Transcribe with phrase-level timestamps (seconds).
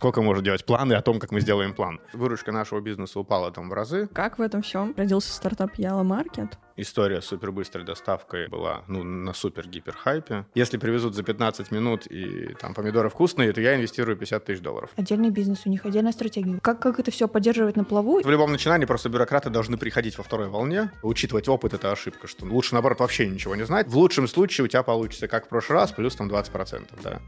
[0.00, 2.00] сколько может делать планы о том, как мы сделаем план.
[2.14, 4.08] Выручка нашего бизнеса упала там в разы.
[4.14, 6.58] Как в этом всем родился стартап Яла Маркет?
[6.76, 10.46] История с супербыстрой доставкой была ну, на супер-гипер хайпе.
[10.54, 14.90] Если привезут за 15 минут и там помидоры вкусные, то я инвестирую 50 тысяч долларов.
[14.96, 16.58] Отдельный бизнес, у них отдельная стратегия.
[16.60, 18.20] Как, как это все поддерживать на плаву?
[18.22, 20.92] В любом начинании просто бюрократы должны приходить во второй волне.
[21.02, 23.88] Учитывать опыт— это ошибка, что лучше, наоборот, вообще ничего не знать.
[23.88, 27.20] В лучшем случае у тебя получится, как в прошлый раз, плюс там 20%, да.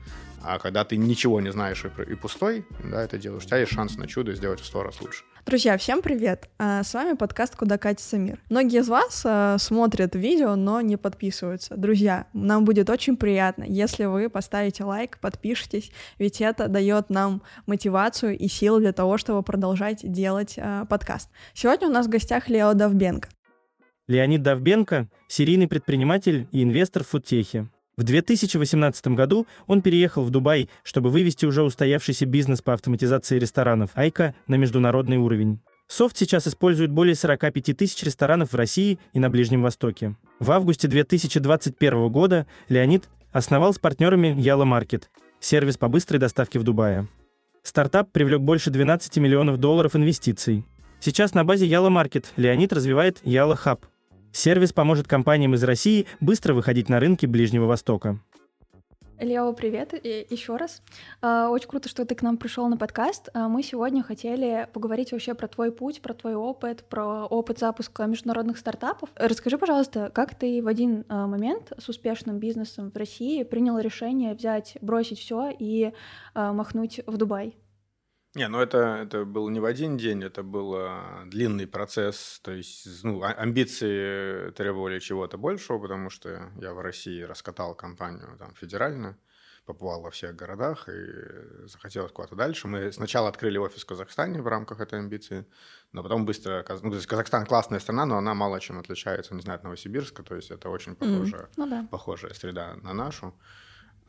[0.42, 3.72] А когда ты ничего не знаешь и, и пустой, да, это делаешь, у тебя есть
[3.72, 5.24] шанс на чудо сделать в сто раз лучше.
[5.44, 6.48] Друзья, всем привет!
[6.58, 8.40] А, с вами подкаст «Куда катится мир».
[8.48, 11.76] Многие из вас а, смотрят видео, но не подписываются.
[11.76, 18.38] Друзья, нам будет очень приятно, если вы поставите лайк, подпишитесь, ведь это дает нам мотивацию
[18.38, 21.28] и силы для того, чтобы продолжать делать а, подкаст.
[21.54, 23.28] Сегодня у нас в гостях Лео Давбенко.
[24.06, 27.68] Леонид Давбенко– серийный предприниматель и инвестор в фудтехе.
[27.96, 33.90] В 2018 году он переехал в Дубай, чтобы вывести уже устоявшийся бизнес по автоматизации ресторанов
[33.94, 35.60] «Айка» на международный уровень.
[35.88, 40.16] Софт сейчас использует более 45 тысяч ресторанов в России и на Ближнем Востоке.
[40.40, 45.04] В августе 2021 года Леонид основал с партнерами Yalla Market,
[45.38, 47.08] сервис по быстрой доставке в Дубае.
[47.62, 50.64] Стартап привлек больше 12 миллионов долларов инвестиций.
[50.98, 53.80] Сейчас на базе Yalla Market Леонид развивает Yalla Hub,
[54.32, 58.18] Сервис поможет компаниям из России быстро выходить на рынки Ближнего Востока.
[59.20, 60.82] Лео, привет и еще раз.
[61.20, 63.28] А, очень круто, что ты к нам пришел на подкаст.
[63.34, 68.06] А, мы сегодня хотели поговорить вообще про твой путь, про твой опыт, про опыт запуска
[68.06, 69.10] международных стартапов.
[69.14, 74.34] Расскажи, пожалуйста, как ты в один а, момент с успешным бизнесом в России принял решение
[74.34, 75.92] взять, бросить все и
[76.34, 77.54] махнуть в Дубай?
[78.34, 82.52] Не, ну это, это был не в один день, это был а, длинный процесс, то
[82.52, 88.54] есть ну, а, амбиции требовали чего-то большего, потому что я в России раскатал компанию там
[88.54, 89.18] федерально,
[89.66, 92.68] побывал во всех городах и захотелось куда-то дальше.
[92.68, 95.46] Мы сначала открыли офис в Казахстане в рамках этой амбиции,
[95.92, 96.64] но потом быстро...
[96.82, 100.22] Ну, то есть Казахстан классная страна, но она мало чем отличается, не знаю, от Новосибирска,
[100.22, 101.86] то есть это очень похожая, mm, ну да.
[101.90, 103.34] похожая среда на нашу.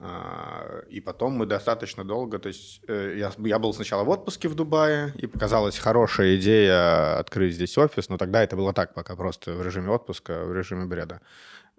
[0.06, 4.50] А, и потом мы достаточно долго, то есть э, я, я был сначала в отпуске
[4.50, 9.16] в Дубае, и показалась хорошая идея открыть здесь офис, но тогда это было так, пока
[9.16, 11.22] просто в режиме отпуска, в режиме бреда.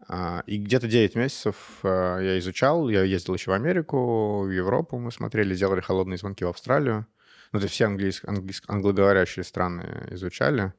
[0.09, 4.99] А, и где-то 9 месяцев а, я изучал, я ездил еще в Америку, в Европу
[4.99, 7.07] мы смотрели, делали холодные звонки в Австралию.
[7.53, 10.73] Ну, то есть все английск, английск, англоговорящие страны изучали.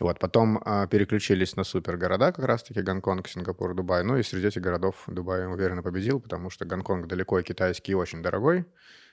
[0.00, 4.02] Вот, потом э, переключились на супергорода, как раз-таки Гонконг, Сингапур, Дубай.
[4.02, 8.22] Ну и среди этих городов Дубай уверенно победил, потому что Гонконг далеко и китайский очень
[8.22, 8.64] дорогой.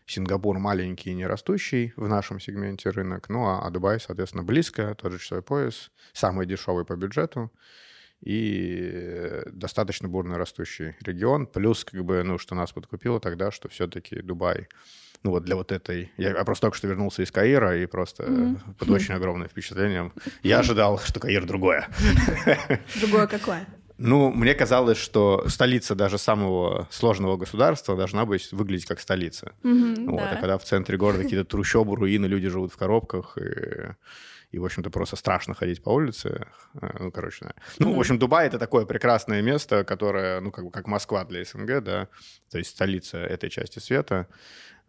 [0.06, 3.28] Сингапур маленький и не растущий в нашем сегменте рынок.
[3.28, 7.52] Ну а, а Дубай, соответственно, близко, тот же часовой пояс, самый дешевый по бюджету
[8.22, 11.48] и достаточно бурно растущий регион.
[11.48, 14.70] Плюс, как бы, ну, что нас подкупило тогда, что все-таки Дубай
[15.24, 16.12] ну вот для вот этой...
[16.18, 18.76] Я, просто только что вернулся из Каира и просто mm-hmm.
[18.78, 20.14] под очень огромным впечатлением.
[20.44, 21.88] Я ожидал, что Каир другое.
[23.02, 23.68] Другое какое?
[23.98, 29.54] Ну, мне казалось, что столица даже самого сложного государства должна быть выглядеть как столица.
[29.64, 30.32] Mm-hmm, вот, да.
[30.32, 33.96] А когда в центре города какие-то трущобы, руины, люди живут в коробках, и,
[34.52, 36.46] и в общем-то, просто страшно ходить по улице.
[36.80, 37.54] Э, ну, короче, да.
[37.80, 37.96] Ну, mm-hmm.
[37.96, 41.84] в общем, Дубай— это такое прекрасное место, которое, ну, как бы как Москва для СНГ,
[41.84, 42.08] да,
[42.52, 44.28] то есть столица этой части света.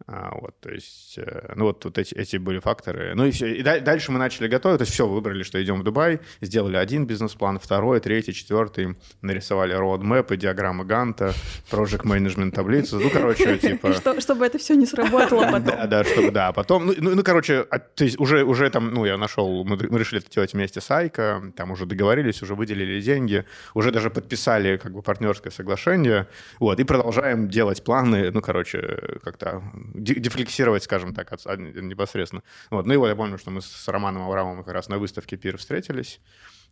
[0.07, 3.13] А, вот, то есть, э, ну вот, вот эти, эти были факторы.
[3.15, 3.53] Ну и все.
[3.53, 7.05] И дальше мы начали готовить, то есть все, выбрали, что идем в Дубай, сделали один
[7.05, 11.33] бизнес-план, второй, третий, четвертый, нарисовали роудмэпы, диаграммы Ганта,
[11.69, 13.93] project management таблицу, ну, короче, типа...
[13.93, 15.65] Что, чтобы это все не сработало потом.
[15.65, 18.91] Да, да, чтобы, да, потом, ну, ну, ну короче, а, то есть уже, уже там,
[18.93, 22.55] ну, я нашел, мы, мы решили это делать вместе с Айко, там уже договорились, уже
[22.55, 26.27] выделили деньги, уже даже подписали, как бы, партнерское соглашение,
[26.59, 29.61] вот, и продолжаем делать планы, ну, короче, как-то
[29.93, 32.43] дефлексировать, скажем так, от, от, непосредственно.
[32.69, 32.85] Вот.
[32.85, 35.57] Ну и вот я помню, что мы с Романом Аврамовым как раз на выставке ПИР
[35.57, 36.19] встретились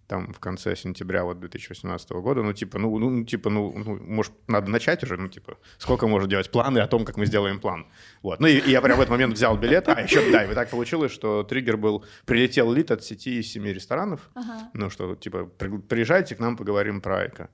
[0.07, 4.31] там в конце сентября вот 2018 года, ну, типа, ну, ну, типа, ну, ну, может,
[4.47, 7.85] надо начать уже, ну, типа, сколько можно делать планы о том, как мы сделаем план.
[8.21, 8.39] Вот.
[8.39, 10.69] Ну, и, и я прямо в этот момент взял билет, а еще, да, и так
[10.69, 14.69] получилось, что триггер был, прилетел лид от сети из семи ресторанов, ага.
[14.73, 17.49] ну, что, типа, приезжайте к нам, поговорим про Айка.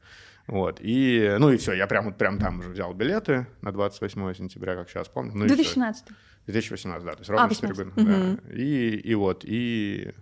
[0.47, 4.75] Вот, и, ну и все, я прям, прям там уже взял билеты на 28 сентября,
[4.75, 5.31] как сейчас помню.
[5.33, 6.05] Ну, 2016.
[6.47, 7.89] 2018, да, то есть ровно а, 4 года.
[7.95, 8.05] Угу.
[8.05, 8.53] Да.
[8.53, 10.13] И, и вот, и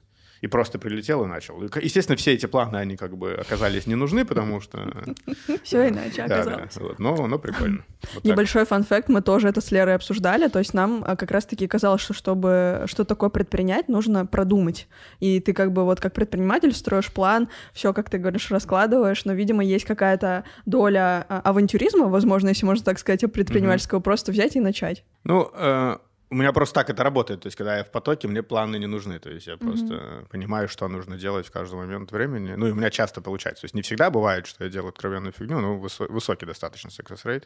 [0.42, 1.62] и просто прилетел и начал.
[1.62, 4.92] Естественно, все эти планы, они как бы оказались не нужны, потому что...
[5.64, 6.76] Все иначе оказалось.
[6.98, 7.86] Но, но прикольно.
[8.24, 12.02] Небольшой фан-факт, мы тоже это с Лерой обсуждали, то есть нам а, как раз-таки казалось,
[12.02, 14.88] что чтобы что такое предпринять, нужно продумать.
[15.20, 19.34] И ты как бы вот как предприниматель строишь план, все, как ты говоришь, раскладываешь, но,
[19.34, 24.60] видимо, есть какая-то доля а, авантюризма, возможно, если можно так сказать, предпринимательского, просто взять и
[24.60, 25.04] начать.
[25.24, 25.98] Ну, э,
[26.32, 27.42] У меня просто так это работает.
[27.42, 29.20] То есть, когда я в потоке, мне планы не нужны.
[29.20, 30.30] То есть, я просто mm-hmm.
[30.30, 32.56] понимаю, что нужно делать в каждый момент времени.
[32.56, 33.62] Ну, и у меня часто получается.
[33.62, 37.44] То есть, не всегда бывает, что я делаю откровенную фигню, но высокий достаточно success rate.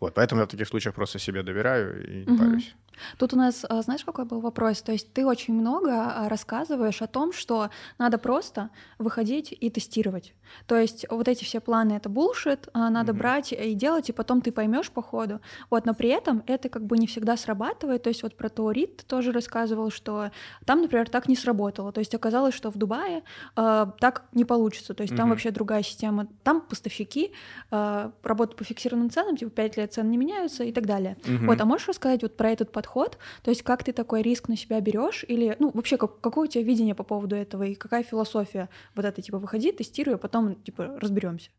[0.00, 2.38] Вот, поэтому я в таких случаях просто себе доверяю и не угу.
[2.38, 2.74] парюсь.
[3.18, 4.82] Тут у нас, а, знаешь, какой был вопрос?
[4.82, 10.34] То есть ты очень много а, рассказываешь о том, что надо просто выходить и тестировать.
[10.66, 13.18] То есть вот эти все планы— это булшит, а, надо угу.
[13.18, 15.40] брать и делать, и потом ты поймешь по ходу.
[15.70, 18.02] Вот, но при этом это как бы не всегда срабатывает.
[18.02, 20.30] То есть вот про Таурит ты тоже рассказывал, что
[20.64, 21.92] там, например, так не сработало.
[21.92, 23.22] То есть оказалось, что в Дубае
[23.56, 24.94] э, так не получится.
[24.94, 25.18] То есть угу.
[25.18, 26.26] там вообще другая система.
[26.42, 27.32] Там поставщики
[27.70, 31.16] э, работают по фиксированным ценам, типа 5 лет цены не меняются и так далее.
[31.24, 31.46] Угу.
[31.46, 33.18] Вот, а можешь рассказать вот про этот подход?
[33.42, 36.50] То есть как ты такой риск на себя берешь или, ну, вообще, как, какое у
[36.50, 40.56] тебя видение по поводу этого и какая философия вот это, типа, выходи, тестируй, а потом,
[40.62, 41.50] типа, разберемся?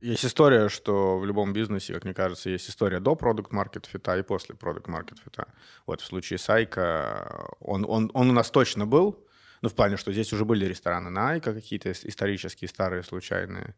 [0.00, 4.16] Есть история, что в любом бизнесе, как мне кажется, есть история до продукт маркет фита
[4.16, 5.48] и после продукт маркет фита.
[5.86, 9.26] Вот в случае Сайка он, он, он у нас точно был,
[9.60, 13.74] ну, в плане, что здесь уже были рестораны на Айка какие-то исторические, старые, случайные.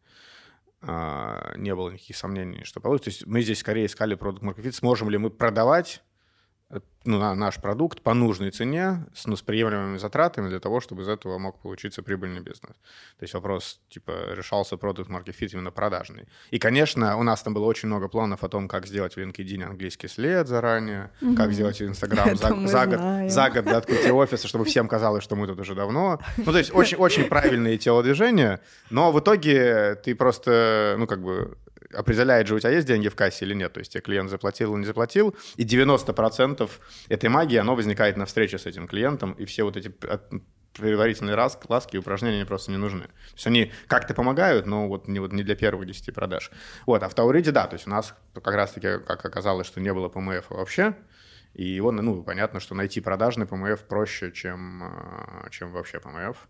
[0.82, 3.10] А, не было никаких сомнений, что получится.
[3.10, 6.02] То есть мы здесь скорее искали продукт fit, сможем ли мы продавать
[7.04, 11.08] на наш продукт по нужной цене с, ну, с приемлемыми затратами для того, чтобы из
[11.08, 12.74] этого мог получиться прибыльный бизнес.
[13.18, 16.28] То есть вопрос, типа, решался продукт market fit именно продажный.
[16.50, 19.64] И, конечно, у нас там было очень много планов о том, как сделать в LinkedIn
[19.64, 21.36] английский след заранее, угу.
[21.36, 25.36] как сделать Инстаграм за, за, год, за год до открытия офиса, чтобы всем казалось, что
[25.36, 26.20] мы тут уже давно.
[26.36, 31.56] Ну, то есть очень-очень правильные телодвижения, но в итоге ты просто, ну, как бы
[31.92, 33.72] определяет же, у тебя есть деньги в кассе или нет.
[33.72, 35.34] То есть тебе клиент заплатил или не заплатил.
[35.56, 36.70] И 90%
[37.08, 39.32] этой магии, оно возникает на встрече с этим клиентом.
[39.32, 39.92] И все вот эти
[40.72, 43.04] предварительные ласки и упражнения просто не нужны.
[43.04, 46.50] То есть они как-то помогают, но вот не, вот не для первых 10 продаж.
[46.86, 49.92] Вот, а в Тауриде, да, то есть у нас как раз-таки, как оказалось, что не
[49.92, 50.94] было ПМФ вообще,
[51.54, 56.48] и его, ну, понятно, что найти продажный ПМФ проще, чем, э, чем вообще ПМФ.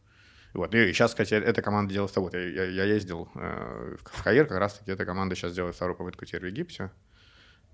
[0.53, 0.75] Вот.
[0.75, 2.31] И сейчас, кстати, эта команда делает того.
[2.33, 6.25] Я, я, я ездил э, в Каир, как раз-таки эта команда сейчас делает вторую попытку
[6.25, 6.91] теперь в Египте.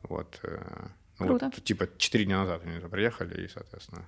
[0.03, 0.39] Вот.
[0.43, 0.89] Э,
[1.19, 1.47] ну, Круто.
[1.47, 4.07] Вот, типа, четыре дня назад они приехали, и, соответственно,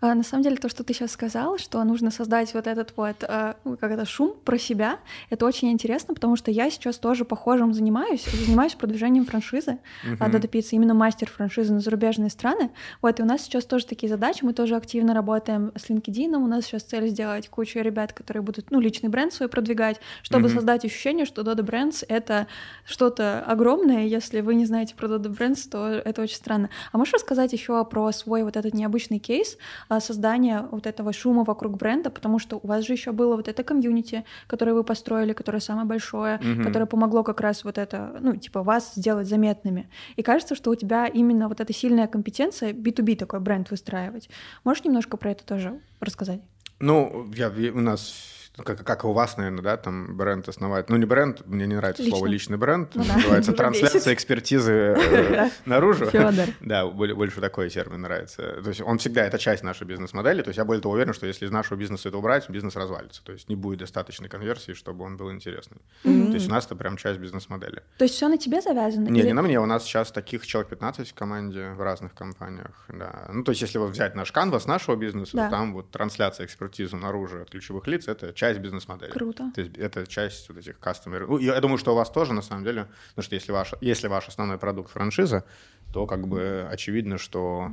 [0.00, 3.24] а, на самом деле, то, что ты сейчас сказал, что нужно создать вот этот вот,
[3.24, 4.98] а, ну, как это, шум про себя,
[5.30, 10.30] это очень интересно, потому что я сейчас тоже похожим занимаюсь, занимаюсь продвижением франшизы uh-huh.
[10.30, 12.70] Dodo Pizza, именно мастер франшизы на зарубежные страны.
[13.02, 16.46] Вот, и у нас сейчас тоже такие задачи, мы тоже активно работаем с LinkedIn, у
[16.46, 20.54] нас сейчас цель сделать кучу ребят, которые будут, ну, личный бренд свой продвигать, чтобы uh-huh.
[20.54, 22.46] создать ощущение, что Dodo Brands— это
[22.84, 26.70] что-то огромное, если вы не знаете про Dodo Brands, то это очень странно.
[26.92, 29.57] А можешь рассказать еще про свой вот этот необычный кейс,
[29.88, 33.48] а, создания вот этого шума вокруг бренда, потому что у вас же еще было вот
[33.48, 36.64] это комьюнити, которое вы построили, которое самое большое, угу.
[36.64, 39.88] которое помогло как раз вот это, ну, типа, вас сделать заметными.
[40.16, 44.28] И кажется, что у тебя именно вот эта сильная компетенция B2B такой бренд выстраивать.
[44.64, 46.40] Можешь немножко про это тоже рассказать?
[46.80, 50.88] Ну, я, у нас как, как у вас, наверное, да, там бренд основать.
[50.88, 52.16] Ну, не бренд, мне не нравится Лично.
[52.16, 52.90] слово личный бренд.
[52.94, 56.06] Ну, называется трансляция экспертизы э, наружу.
[56.06, 56.46] Федор.
[56.60, 58.60] Да, больше такой термин нравится.
[58.62, 60.42] То есть он всегда, это часть нашей бизнес-модели.
[60.42, 63.22] То есть я более того уверен, что если из нашего бизнеса это убрать, бизнес развалится.
[63.24, 65.78] То есть не будет достаточной конверсии, чтобы он был интересный.
[66.02, 67.82] То есть у нас это прям часть бизнес-модели.
[67.98, 69.08] То есть все на тебе завязано?
[69.08, 69.60] Не, не на мне.
[69.60, 72.86] У нас сейчас таких человек 15 в команде в разных компаниях.
[72.88, 73.28] Да.
[73.32, 77.42] Ну, то есть если вот взять наш канвас нашего бизнеса, там вот трансляция экспертизы наружу
[77.42, 79.10] от ключевых лиц, это часть часть бизнес-модели.
[79.10, 79.50] Круто.
[79.54, 81.26] То есть это часть вот этих customer.
[81.26, 84.08] Ну, я думаю, что у вас тоже, на самом деле, потому что если ваш, если
[84.08, 85.44] ваш основной продукт франшиза,
[85.92, 87.70] то как бы очевидно, что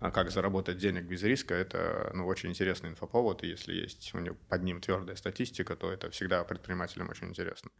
[0.00, 4.18] а, как заработать денег без риска, это ну, очень интересный инфоповод, и если есть у
[4.18, 7.70] него под ним твердая статистика, то это всегда предпринимателям очень интересно.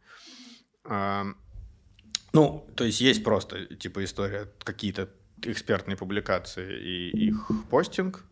[2.33, 5.09] Ну, то есть есть просто типа история, какие-то
[5.43, 8.23] экспертные публикации и их постинг,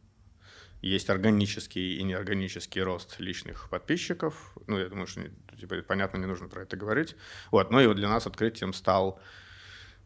[0.81, 4.53] есть органический и неорганический рост личных подписчиков.
[4.67, 5.21] Ну, я думаю, что
[5.59, 7.15] типа, понятно, не нужно про это говорить.
[7.51, 7.71] Вот.
[7.71, 9.19] Ну и вот для нас открытием стал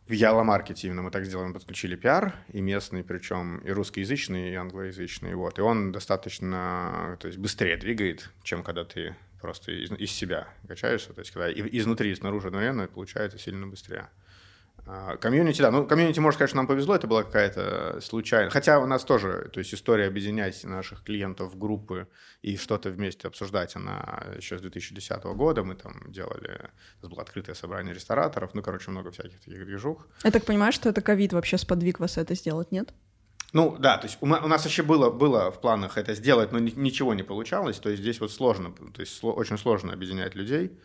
[0.08, 4.56] в Яла-маркете именно мы так сделали, мы подключили пиар, и местный, причем и русскоязычный, и
[4.56, 10.12] англоязычный, вот, и он достаточно, то есть быстрее двигает, чем когда ты просто из, из
[10.12, 14.10] себя качаешься, то есть когда изнутри и снаружи одновременно, получается сильно быстрее.
[14.86, 15.72] А, комьюнити, да.
[15.72, 18.50] Ну, комьюнити, может, конечно, нам повезло, это была какая-то случайная.
[18.50, 22.08] Хотя у нас тоже, то есть история объединять наших клиентов в группы
[22.42, 25.64] и что-то вместе обсуждать, она еще с 2010 года.
[25.64, 30.06] Мы там делали, у нас было открытое собрание рестораторов, ну, короче, много всяких таких движух.
[30.24, 32.94] Я так понимаю, что это ковид вообще сподвиг вас это сделать, нет?
[33.54, 37.14] Ну да, то есть у, нас вообще было, было в планах это сделать, но ничего
[37.14, 37.78] не получалось.
[37.78, 40.78] То есть здесь вот сложно, то есть очень сложно объединять людей.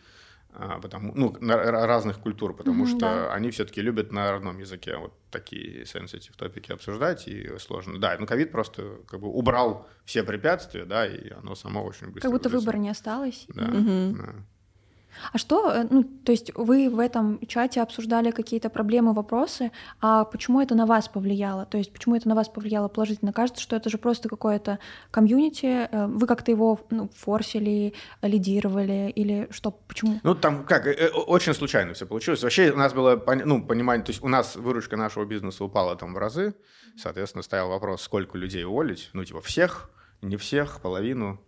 [0.51, 3.33] А, потому, ну, разных культур, потому Мгм, что да.
[3.33, 7.99] они все-таки любят на родном языке вот такие sensitive топики обсуждать, и сложно.
[7.99, 12.21] Да, ну, ковид просто как бы убрал все препятствия, да, и оно само очень быстро...
[12.21, 13.45] Как будто выбора не осталось.
[13.49, 14.17] Да, Мгм.
[14.17, 14.33] да.
[15.31, 19.71] А что, э, ну, то есть вы в этом чате обсуждали какие-то проблемы, вопросы,
[20.01, 21.65] а почему это на вас повлияло?
[21.65, 23.33] То есть почему это на вас повлияло положительно?
[23.33, 24.79] Кажется, что это же просто какое-то
[25.11, 30.19] комьюнити, э, вы как-то его ну, форсили, лидировали или что, почему?
[30.23, 32.43] Ну, там как, э, очень случайно все получилось.
[32.43, 36.13] Вообще у нас было, ну, понимание, то есть у нас выручка нашего бизнеса упала там
[36.13, 36.55] в разы,
[36.97, 39.89] соответственно, стоял вопрос, сколько людей уволить, ну, типа всех,
[40.21, 41.39] не всех, половину.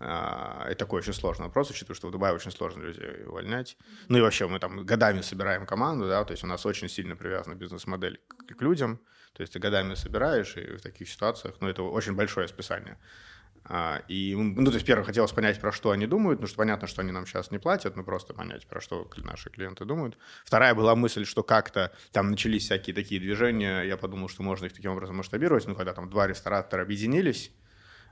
[0.00, 3.76] А, И такой очень сложный вопрос, учитывая, что в Дубае очень сложно людей увольнять.
[4.08, 7.16] Ну и вообще мы там годами собираем команду, да, то есть у нас очень сильно
[7.16, 9.00] привязана бизнес-модель к, людям,
[9.32, 12.96] то есть ты годами собираешь, и в таких ситуациях, ну это очень большое списание.
[13.64, 16.86] А, И, ну, то есть, первое, хотелось понять, про что они думают, потому что понятно,
[16.88, 20.16] что они нам сейчас не платят, но просто понять, про что наши клиенты думают.
[20.44, 24.72] Вторая была мысль, что как-то там начались всякие такие движения, я подумал, что можно их
[24.72, 27.50] таким образом масштабировать, ну, когда там два ресторатора объединились,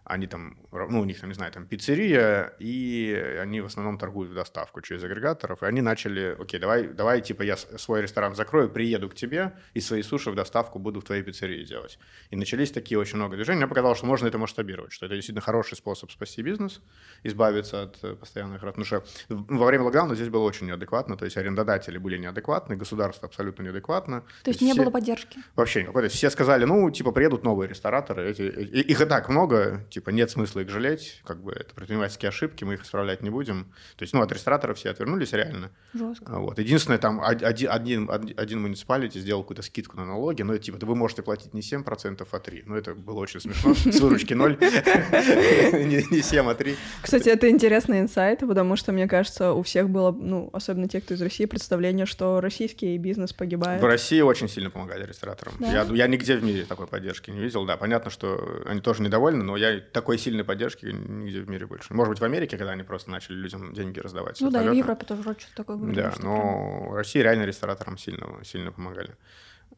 [0.09, 4.31] они там, ну, у них там, не знаю, там пиццерия, и они в основном торгуют
[4.31, 8.71] в доставку через агрегаторов, и они начали, окей, давай, давай, типа, я свой ресторан закрою,
[8.71, 11.99] приеду к тебе, и свои суши в доставку буду в твоей пиццерии делать.
[12.31, 13.59] И начались такие очень много движений.
[13.59, 16.81] Мне показалось, что можно это масштабировать, что это действительно хороший способ спасти бизнес,
[17.25, 18.77] избавиться от э, постоянных рат.
[18.77, 23.27] Потому что во время локдауна здесь было очень неадекватно, то есть арендодатели были неадекватны, государство
[23.27, 24.23] абсолютно неадекватно.
[24.45, 25.41] То есть не все- было поддержки?
[25.57, 26.03] Вообще никакой.
[26.03, 28.31] То есть все сказали, ну, типа, приедут новые рестораторы.
[28.31, 31.23] Эти, их и так много, типа, нет смысла их жалеть.
[31.25, 33.65] Как бы это предпринимательские ошибки, мы их исправлять не будем.
[33.97, 35.71] То есть, ну, от рестораторов все отвернулись реально.
[35.95, 36.33] Жестко.
[36.35, 36.59] А Вот.
[36.59, 40.77] Единственное, там од- один, один, один муниципалити сделал какую-то скидку на налоги, но это, типа,
[40.77, 42.63] да вы можете платить не 7%, а 3%.
[42.67, 43.75] Ну, это было очень смешно.
[43.91, 44.59] С выручки 0.
[44.61, 46.77] Не не 7, а 3.
[47.01, 51.15] Кстати, это интересный инсайт, потому что, мне кажется, у всех было, ну, особенно те, кто
[51.15, 53.81] из России, представление, что российский бизнес погибает.
[53.81, 55.55] В России очень сильно помогали рестораторам.
[55.61, 57.65] Я нигде в мире такой поддержки не видел.
[57.65, 61.95] Да, понятно, что они тоже недовольны, но я такой сильной поддержки нигде в мире больше.
[61.95, 64.41] Может быть, в Америке, когда они просто начали людям деньги раздавать.
[64.41, 64.73] Ну да, и в.
[64.75, 68.73] Европе тоже вроде что-то такое говорили, Да, прям- но в России реально рестораторам сильно, сильно
[68.73, 69.17] помогали.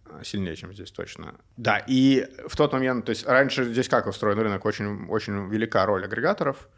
[0.07, 1.35] А, Сильнее, чем здесь точно.
[1.57, 5.85] Да, и в тот момент, то есть раньше здесь как устроен рынок, очень, очень велика
[5.87, 6.69] роль агрегаторов,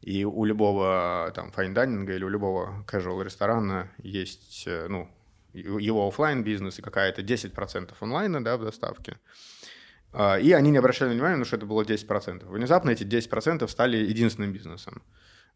[0.00, 5.08] и у любого там fine dining а или у любого casual ресторана есть, э, ну,
[5.54, 9.18] его оффлайн бизнес и какая-то 10% онлайна, да, в доставке.
[10.14, 12.46] А, И они не обращали внимания, потому что это было 10%.
[12.46, 15.02] Внезапно эти 10% стали единственным бизнесом.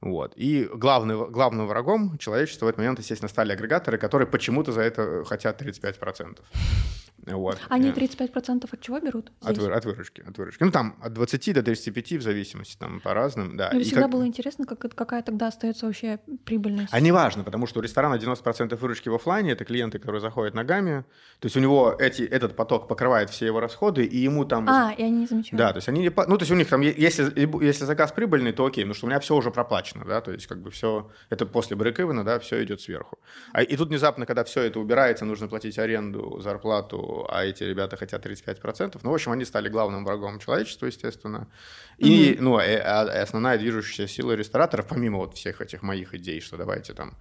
[0.01, 0.33] Вот.
[0.37, 5.25] И главный, главным врагом человечества в этот момент, естественно, стали агрегаторы, которые почему-то за это
[5.25, 6.39] хотят 35%.
[7.27, 7.59] Вот.
[7.69, 9.33] Они Э, 35% от чего берут?
[9.43, 10.63] От, вы- от выручки, от выручки.
[10.63, 13.71] Ну, там от 20 до 35 в зависимости, там по разным, да.
[13.73, 16.89] Мне всегда как- было интересно, как, какая тогда остается вообще прибыльность.
[16.93, 20.55] А не важно, потому что у ресторана 90% выручки в оффлайне, это клиенты, которые заходят
[20.55, 21.05] ногами,
[21.41, 24.67] то есть у него эти, этот поток покрывает все его расходы, и ему там...
[24.69, 25.59] А, и они не замечают.
[25.59, 27.33] Да, то есть они Ну, то есть у них там, если,
[27.65, 30.47] если заказ прибыльный, то окей, потому что у меня все уже проплачено, да, то есть
[30.47, 33.19] как бы все, это после брейк да, все идет сверху.
[33.53, 37.97] А, и тут внезапно, когда все это убирается, нужно платить аренду, зарплату, а эти ребята
[37.97, 41.47] хотят 35%, ну, в общем, они стали главным врагом человечества, естественно.
[41.99, 46.57] И, ну, э, а- основная движущая сила рестораторов, помимо вот всех этих моих идей, что
[46.57, 47.17] давайте там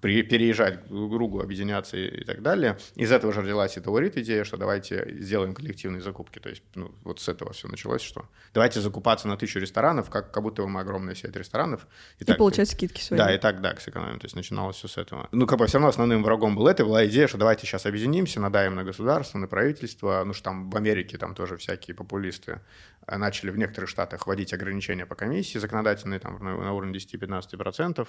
[0.00, 2.78] переезжать друг к другу, объединяться и, и так далее.
[2.94, 6.38] Из этого же родилась и Таурит идея, что давайте сделаем коллективные закупки.
[6.38, 10.32] То есть ну, вот с этого все началось, что давайте закупаться на тысячу ресторанов, как,
[10.32, 11.86] как будто мы огромная сеть ресторанов.
[12.18, 13.18] И так- получать скидки свои.
[13.18, 14.18] да, и так, да, сэкономим.
[14.20, 15.28] То есть начиналось все с этого.
[15.32, 18.40] Ну, как бы все равно основным врагом был это, была идея, что давайте сейчас объединимся,
[18.40, 20.22] надаем на государство, на правительство.
[20.24, 22.60] Ну, что там в Америке там тоже всякие популисты
[22.97, 28.06] э, начали в некоторых штатах вводить ограничения по комиссии законодательные, там на, уровне 10-15%.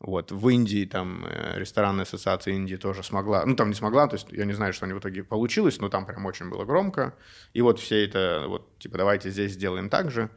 [0.00, 0.32] Вот.
[0.32, 4.32] В Индии там э, ресторанная ассоциация Индии тоже смогла, ну, там не смогла, то есть
[4.32, 7.14] я не знаю, что они в итоге получилось, но там прям очень было громко.
[7.52, 10.30] И вот все это, вот, типа, давайте здесь сделаем так же.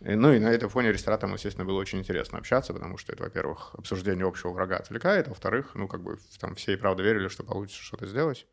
[0.00, 3.24] Э, Ну и на этом фоне рестораторам, естественно, было очень интересно общаться, потому что это,
[3.24, 7.28] во-первых, обсуждение общего врага отвлекает, а во-вторых, ну как бы там все и правда верили,
[7.28, 8.46] что получится что-то сделать.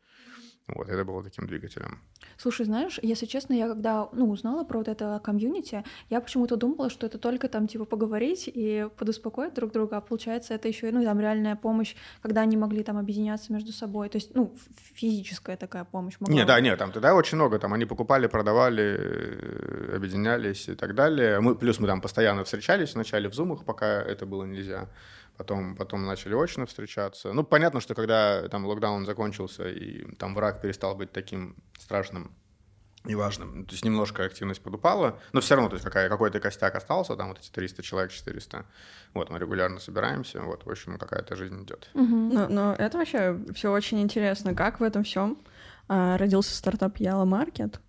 [0.68, 2.00] Вот, это было таким двигателем.
[2.36, 6.90] Слушай, знаешь, если честно, я когда ну, узнала про вот это комьюнити, я почему-то думала,
[6.90, 10.90] что это только там типа поговорить и подуспокоить друг друга, а получается это еще и
[10.90, 14.08] ну, там реальная помощь, когда они могли там объединяться между собой.
[14.08, 14.52] То есть, ну,
[14.94, 16.34] физическая такая помощь могла.
[16.34, 16.48] Не, быть.
[16.48, 21.38] да, нет, там тогда очень много, там они покупали, продавали, э, объединялись и так далее.
[21.38, 24.88] Мы, плюс мы там постоянно встречались вначале в зумах, пока это было нельзя.
[25.36, 27.32] Потом, потом начали очно встречаться.
[27.32, 32.34] Ну, понятно, что когда там локдаун закончился и там враг перестал быть таким страшным,
[33.06, 37.16] неважно, то есть немножко активность подупала, но все равно, то есть какая, какой-то костяк остался,
[37.16, 38.64] там вот эти 300 человек, 400,
[39.14, 41.90] вот, мы регулярно собираемся, вот, в общем, какая-то жизнь идет.
[41.94, 42.04] Угу.
[42.04, 45.38] Но, но это вообще все очень интересно, как в этом всем
[45.88, 47.80] а, родился стартап Яла Маркет,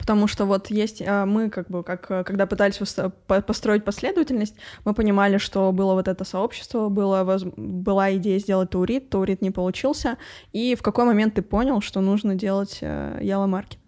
[0.00, 2.80] потому что вот есть а, мы как бы как когда пытались
[3.26, 9.42] построить последовательность, мы понимали, что было вот это сообщество, было была идея сделать таурит, таурит
[9.42, 10.16] не получился,
[10.52, 13.78] и в какой момент ты понял, что нужно делать э, Яла Маркет?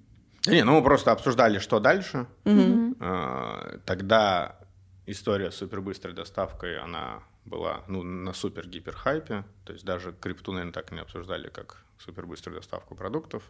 [0.46, 2.26] Не, ну мы просто обсуждали, что дальше.
[2.44, 3.82] Mm-hmm.
[3.84, 4.56] Тогда
[5.06, 9.44] история с супербыстрой доставкой, она была ну, на супер-гипер хайпе.
[9.64, 13.42] То есть даже крипту, наверное, так не обсуждали, как супербыструю доставку продуктов.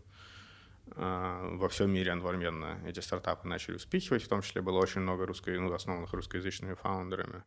[0.96, 5.26] А, во всем мире одновременно эти стартапы начали вспихивать, в том числе было очень много
[5.26, 5.50] русско...
[5.50, 7.44] ну, основанных русскоязычными фаундерами.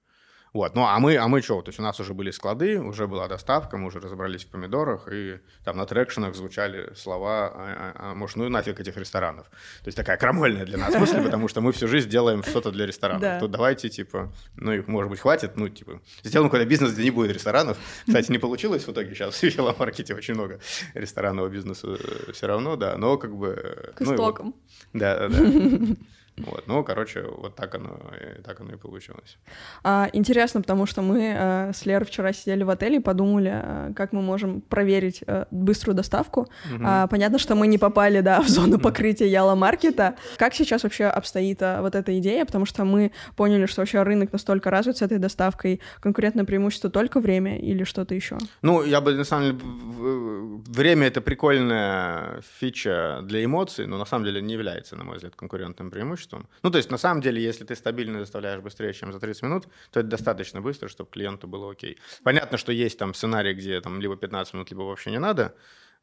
[0.56, 3.08] Вот, ну а мы, а мы что, то есть у нас уже были склады, уже
[3.08, 8.12] была доставка, мы уже разобрались в помидорах, и там на трекшенах звучали слова, а, а,
[8.12, 9.48] а, может, ну и нафиг этих ресторанов.
[9.50, 12.86] То есть такая крамольная для нас мысль, потому что мы всю жизнь делаем что-то для
[12.86, 13.22] ресторанов.
[13.22, 13.38] Да.
[13.42, 17.12] Тут давайте, типа, ну их, может быть, хватит, ну, типа, сделаем какой-то бизнес, где не
[17.12, 17.78] будет ресторанов.
[18.08, 20.62] Кстати, не получилось в итоге сейчас в веломаркете очень много
[20.94, 23.60] ресторанного бизнеса э, все равно, да, но как бы...
[23.62, 24.46] Э, К ну, истокам.
[24.46, 24.56] Вот,
[24.94, 25.96] да, да, да.
[26.38, 27.98] Вот, ну, короче, вот так оно,
[28.44, 29.38] так оно и получилось.
[29.84, 33.94] А, интересно, потому что мы а, с Лерой вчера сидели в отеле и подумали, а,
[33.94, 36.42] как мы можем проверить а, быструю доставку.
[36.42, 36.84] Угу.
[36.84, 40.16] А, понятно, что мы не попали, да, в зону покрытия Яла Маркета.
[40.38, 42.44] Как сейчас вообще обстоит а, вот эта идея?
[42.44, 47.22] Потому что мы поняли, что вообще рынок настолько развит с этой доставкой, конкурентное преимущество только
[47.22, 48.38] время или что-то еще?
[48.62, 54.26] Ну, я бы, на самом деле, время— это прикольная фича для эмоций, но на самом
[54.26, 56.48] деле не является, на мой взгляд, конкурентным преимуществом преимуществом.
[56.64, 59.68] Ну, то есть, на самом деле, если ты стабильно доставляешь быстрее, чем за 30 минут,
[59.92, 61.98] то это достаточно быстро, чтобы клиенту было окей.
[62.24, 65.54] Понятно, что есть там сценарий, где там либо 15 минут, либо вообще не надо,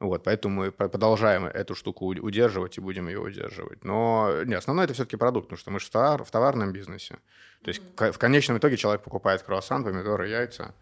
[0.00, 3.84] вот, поэтому мы продолжаем эту штуку удерживать и будем ее удерживать.
[3.84, 7.18] Но не, основное это все-таки продукт, потому что мы же в, товар, в товарном бизнесе.
[7.62, 10.74] То есть в конечном итоге человек покупает круассан, помидоры, яйца,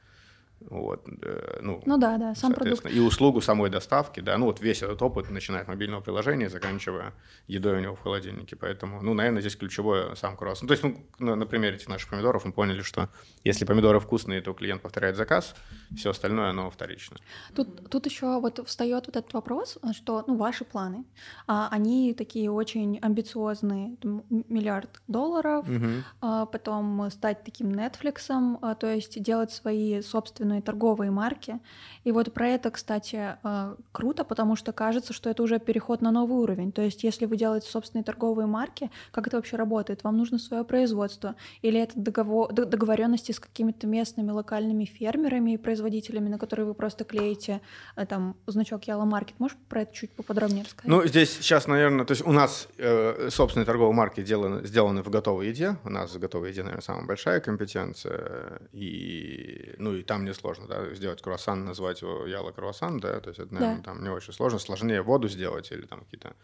[0.69, 2.87] вот, э, ну, ну да, да, сам продукт.
[2.90, 7.14] И услугу самой доставки, да, ну вот весь этот опыт, начиная от мобильного приложения, заканчивая
[7.47, 8.57] едой у него в холодильнике.
[8.57, 10.67] Поэтому, ну, наверное, здесь ключевое сам круассан.
[10.67, 10.85] Ну, то есть,
[11.19, 13.09] ну, на, на примере этих наших помидоров мы поняли, что
[13.45, 15.55] если помидоры вкусные, то клиент повторяет заказ,
[15.96, 17.16] все остальное, оно вторично.
[17.55, 21.05] Тут, тут еще вот встает вот этот вопрос, что, ну, ваши планы,
[21.46, 25.87] а, они такие очень амбициозные, миллиард долларов, угу.
[26.20, 28.31] а, потом стать таким Netflix,
[28.62, 31.58] а, то есть делать свои собственные собственные торговые марки.
[32.06, 36.10] И вот про это, кстати, э, круто, потому что кажется, что это уже переход на
[36.10, 36.72] новый уровень.
[36.72, 40.04] То есть если вы делаете собственные торговые марки, как это вообще работает?
[40.04, 41.34] Вам нужно свое производство?
[41.62, 47.04] Или это договор, договоренности с какими-то местными локальными фермерами и производителями, на которые вы просто
[47.04, 47.60] клеите
[47.96, 49.40] э, там значок Яла Маркет?
[49.40, 50.90] Можешь про это чуть поподробнее рассказать?
[50.90, 55.10] Ну, здесь сейчас, наверное, то есть у нас э, собственные торговые марки сделаны, сделаны в
[55.10, 55.76] готовой еде.
[55.84, 58.60] У нас в готовой еде, наверное, самая большая компетенция.
[58.72, 63.29] И, ну, и там не сложно, да, сделать круассан, назвать его яла круассан, да, то
[63.31, 63.83] есть это, наверное, да.
[63.83, 66.35] там не очень сложно, сложнее воду сделать или там какие-то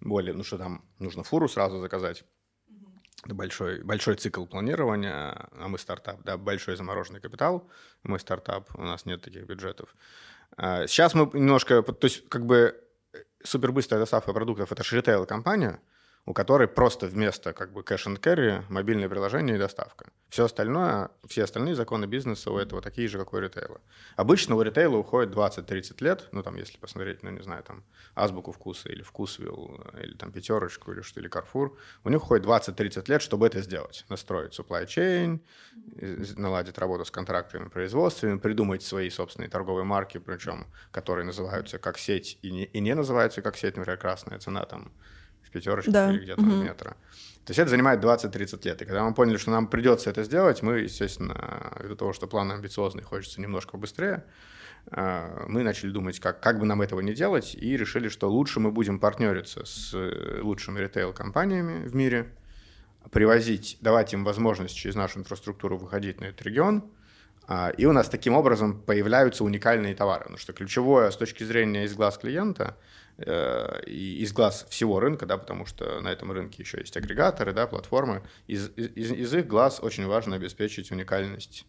[0.00, 2.24] более, ну что там, нужно фуру сразу заказать,
[3.24, 7.68] это большой, большой цикл планирования, а мы стартап, да, большой замороженный капитал,
[8.02, 9.94] мы стартап, у нас нет таких бюджетов.
[10.56, 12.74] А сейчас мы немножко, то есть как бы
[13.44, 15.80] супербыстрая доставка продуктов– это же ритейл-компания,
[16.26, 20.10] у которой просто вместо как бы cash and carry мобильное приложение и доставка.
[20.30, 23.80] Все остальное, все остальные законы бизнеса у этого такие же, как у ритейла.
[24.14, 27.82] Обычно у ритейла уходит 20-30 лет, ну там если посмотреть, ну не знаю, там
[28.14, 33.10] Азбуку вкуса или Вкусвилл, или там Пятерочку, или что, или Carrefour, у них уходит 20-30
[33.10, 34.04] лет, чтобы это сделать.
[34.08, 35.40] Настроить supply chain,
[36.36, 42.38] наладить работу с контрактами, производствами, придумать свои собственные торговые марки, причем которые называются как сеть
[42.42, 44.92] и не, и не называются как сеть, например, красная цена там
[45.42, 46.12] в пятерочках да.
[46.12, 46.50] или где-то угу.
[46.50, 46.94] в метро.
[47.50, 48.80] То есть это занимает 20-30 лет.
[48.80, 52.52] И когда мы поняли, что нам придется это сделать, мы, естественно, из-за того, что план
[52.52, 54.22] амбициозный, хочется немножко быстрее,
[54.92, 58.60] а, мы начали думать, как, как бы нам этого не делать, и решили, что лучше
[58.60, 59.92] мы будем партнериться с
[60.40, 62.32] лучшими ритейл-компаниями в мире,
[63.10, 66.84] привозить, давать им возможность через нашу инфраструктуру выходить на этот регион,
[67.48, 70.20] а, и у нас таким образом появляются уникальные товары.
[70.20, 75.26] Потому что ключевое с точки зрения из глаз клиента– Э, и из глаз всего рынка,
[75.26, 78.22] да, потому что на этом рынке еще есть агрегаторы, да, платформы.
[78.46, 81.66] Из, из, из их глаз очень важно обеспечить уникальность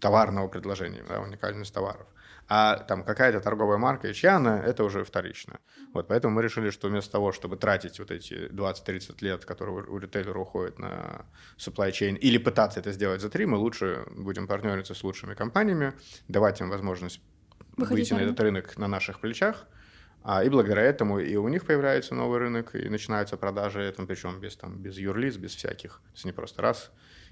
[0.00, 2.06] товарного предложения, да, уникальность товаров.
[2.48, 5.60] А там какая-то торговая марка и чья она, это уже вторично.
[5.92, 9.98] Вот поэтому мы решили, что вместо того, чтобы тратить вот эти 20-30 лет, которые у
[9.98, 11.26] ритейлера уходят на
[11.58, 15.92] supply chain, или пытаться это сделать за три, мы лучше будем партнериться с лучшими компаниями,
[16.26, 17.20] давать им возможность
[17.76, 19.66] Выходить выйти на, на этот рынок на наших плечах–
[20.22, 24.40] А, и благодаря этому и у них появляется новый рынок, и начинаются продажи, там, причем
[24.40, 26.00] без, там, без юрлиц, без всяких.
[26.04, 26.90] То есть не просто раз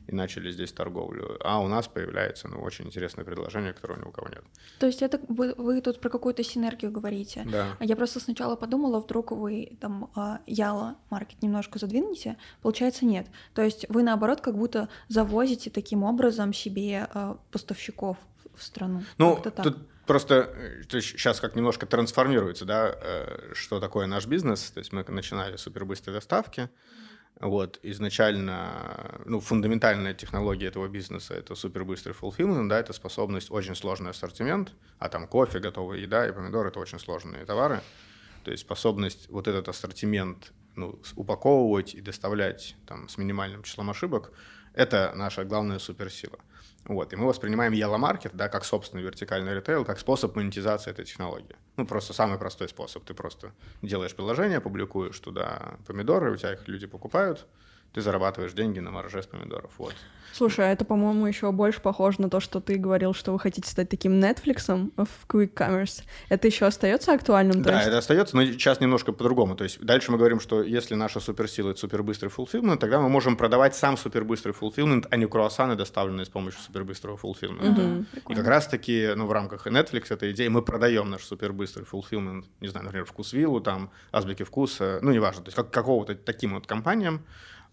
[0.09, 1.37] и начали здесь торговлю.
[1.45, 4.43] А у нас появляется ну, очень интересное предложение, которого ни у кого нет.
[4.79, 7.45] То есть это вы, вы тут про какую-то синергию говорите?
[7.45, 7.77] Да.
[7.79, 13.27] А я просто сначала подумала, вдруг вы там а, Яла маркет немножко задвинете, получается нет.
[13.55, 18.17] То есть вы наоборот как будто завозите таким образом себе а, поставщиков
[18.59, 19.03] в страну.
[19.19, 24.71] Ну, тут просто э, сейчас как немножко трансформируется, да, э, что такое наш бизнес.
[24.71, 26.69] То есть мы начинали с супербыстрой доставки,
[27.41, 34.11] вот, изначально, ну, фундаментальная технология этого бизнеса– это супербыстрый fulfillment, да, это способность, очень сложный
[34.11, 37.81] ассортимент, а там кофе, готовая еда и помидоры– это очень сложные товары,
[38.43, 44.33] то есть способность вот этот ассортимент ну, упаковывать и доставлять там с минимальным числом ошибок–
[44.75, 46.39] это наша главная суперсила.
[46.89, 51.05] Вот, и мы воспринимаем Yellow Market, да, как собственный вертикальный ритейл, как способ монетизации этой
[51.05, 51.55] технологии.
[51.77, 53.05] Ну, просто самый простой способ.
[53.05, 57.47] Ты просто делаешь приложение, публикуешь туда помидоры, у тебя их люди покупают,
[57.93, 59.71] ты зарабатываешь деньги на марже с помидоров.
[59.79, 59.95] Вот.
[60.33, 63.69] Слушай, а это, по-моему, еще больше похоже на то, что ты говорил, что вы хотите
[63.69, 66.05] стать таким Netflix в Quick Commerce.
[66.29, 67.63] Это еще остается актуальным?
[67.63, 67.89] Да, есть...
[67.89, 69.57] это остается, но сейчас немножко по-другому.
[69.57, 73.37] То есть дальше мы говорим, что если наша суперсила— это супербыстрый fulfillment, тогда мы можем
[73.37, 77.73] продавать сам супербыстрый fulfillment, а не круассаны, доставленные с помощью супербыстрого fulfillment.
[77.73, 82.45] Угу, И как раз-таки ну, в рамках Netflix этой идеи мы продаем наш супербыстрый fulfillment,
[82.61, 86.67] не знаю, например, Вкусвиллу, там, Азбеки Вкуса, ну, неважно, то есть как, какого-то таким вот
[86.67, 87.25] компаниям,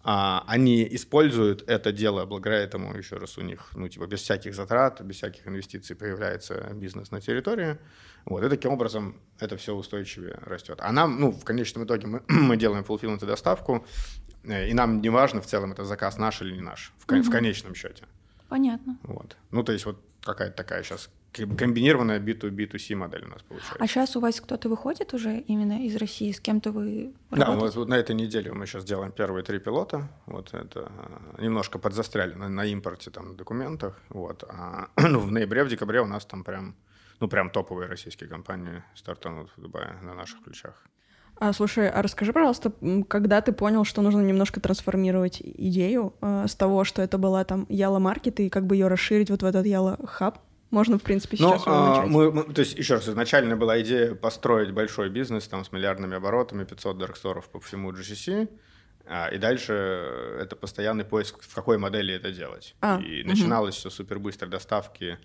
[0.07, 4.53] а, они используют это дело, благодаря этому, еще раз, у них, ну, типа, без всяких
[4.53, 7.79] затрат, без всяких инвестиций появляется бизнес на территории.
[8.25, 10.77] Вот, и таким образом это все устойчивее растет.
[10.83, 13.83] А нам, ну, в конечном итоге мы, мы делаем fulfillment и доставку,
[14.43, 17.23] э, и нам не важно в целом, это заказ наш или не наш, в, угу.
[17.23, 18.03] в конечном счете.
[18.47, 18.99] Понятно.
[19.01, 19.35] Вот.
[19.49, 23.77] Ну, то есть вот какая-то такая сейчас комбинированная B2B2C модель у нас получается.
[23.79, 27.75] А сейчас у вас кто-то выходит уже именно из России, с кем-то вы Да, вот,
[27.75, 30.91] вот на этой неделе мы сейчас делаем первые три пилота, вот это
[31.37, 36.01] э, немножко подзастряли на, на импорте там документах, вот, а ну, в ноябре, в декабре
[36.01, 36.75] у нас там прям,
[37.19, 40.85] ну прям топовые российские компании стартанут в Дубае на наших ключах.
[41.37, 42.71] А, слушай, а расскажи, пожалуйста,
[43.09, 47.65] когда ты понял, что нужно немножко трансформировать идею э, с того, что это была там
[47.67, 50.39] Яла Маркет, и как бы ее расширить вот в этот Яла Хаб?
[50.75, 52.09] Можно, в принципе, ну, сейчас ну, начать.
[52.09, 56.17] Мы, мы, то есть, еще раз, изначально была идея построить большой бизнес там, с миллиардными
[56.17, 58.49] оборотами, 500 дарксторов по всему GCC,
[59.05, 59.71] а, и дальше
[60.41, 62.75] это постоянный поиск, в какой модели это делать.
[62.81, 63.29] А, и угу.
[63.29, 65.17] начиналось все супер быстрой доставки Э,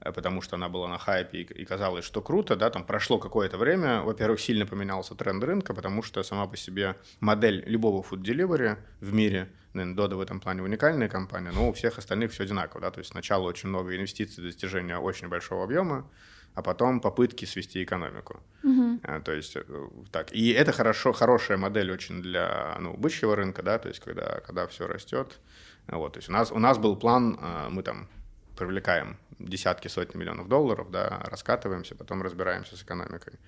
[0.00, 4.02] потому что она была на хайпе и, казалось, что круто, да, там прошло какое-то время,
[4.02, 9.12] во-первых, сильно поменялся тренд рынка, потому что сама по себе модель любого food delivery в
[9.12, 12.90] мире, наверное, Дода в этом плане уникальная компания, но у всех остальных все одинаково, да,
[12.90, 16.08] то есть сначала очень много инвестиций, достижения очень большого объема,
[16.54, 18.40] а потом попытки свести экономику.
[18.64, 19.22] Uh-huh.
[19.22, 19.62] То есть э,
[20.10, 20.32] так.
[20.32, 24.66] И это хорошо, хорошая модель очень для ну, бычьего рынка, да, то есть когда, когда
[24.66, 25.38] все растет.
[25.86, 27.38] Вот, то есть у нас, у нас был план,
[27.70, 28.08] мы там
[28.56, 33.38] привлекаем десятки, сотни миллионов долларов, да, раскатываемся, потом разбираемся с экономикой.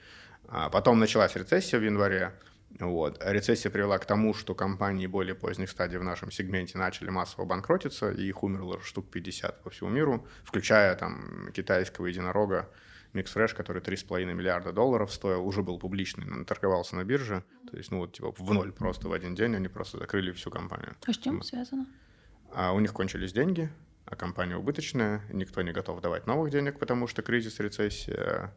[0.49, 2.33] А потом началась рецессия в январе,
[2.79, 3.19] вот.
[3.25, 8.13] Рецессия привела к тому, что компании более поздних стадий в нашем сегменте начали массово банкротиться,
[8.13, 12.71] и их умерло штук 50 по всему миру, включая там китайского единорога
[13.13, 17.99] MixFresh, который 3,5 миллиарда долларов стоил, уже был публичный, торговался на бирже, то есть, ну
[17.99, 20.95] вот, типа, в ноль просто в один день они просто закрыли всю компанию.
[21.07, 21.87] А с чем связано?
[22.53, 23.69] А у них кончились деньги,
[24.11, 28.53] а компания убыточная, никто не готов давать новых денег, потому что кризис, рецессия.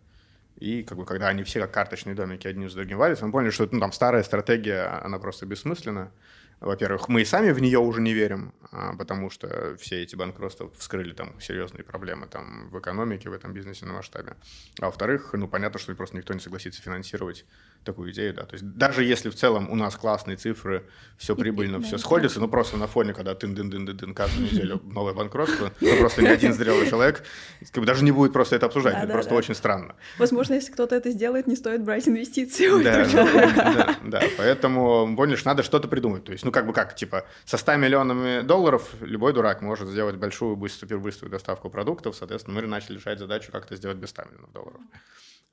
[0.57, 3.51] И как бы, когда они все как карточные домики одним с другим валятся, мы поняли,
[3.51, 6.11] что ну, там старая стратегия, она просто бессмысленна.
[6.59, 10.71] Во-первых, мы и сами в нее уже не верим, а, потому что все эти банкротства
[10.77, 14.35] вскрыли там серьезные проблемы там в экономике, в этом бизнесе на масштабе.
[14.79, 17.45] А во-вторых, ну понятно, что просто никто не согласится финансировать
[17.83, 18.43] такую идею, да.
[18.43, 20.85] То есть даже если в целом у нас классные цифры,
[21.17, 24.81] все прибыльно, все сходится, ну просто на фоне, когда тын дын дын дын каждую неделю
[24.85, 27.23] новое банкротство, ну просто ни один зрелый человек
[27.71, 29.95] как бы даже не будет просто это обсуждать, это просто очень странно.
[30.17, 33.97] Возможно, если кто-то это сделает, не стоит брать инвестиции у этого человека.
[34.03, 36.23] Да, поэтому что надо что-то придумать.
[36.23, 40.15] То есть, ну как бы как, типа, со 100 миллионами долларов любой дурак может сделать
[40.15, 44.51] большую, супербыструю доставку продуктов, соответственно, мы начали решать задачу, как это сделать без 100 миллионов
[44.53, 44.81] долларов.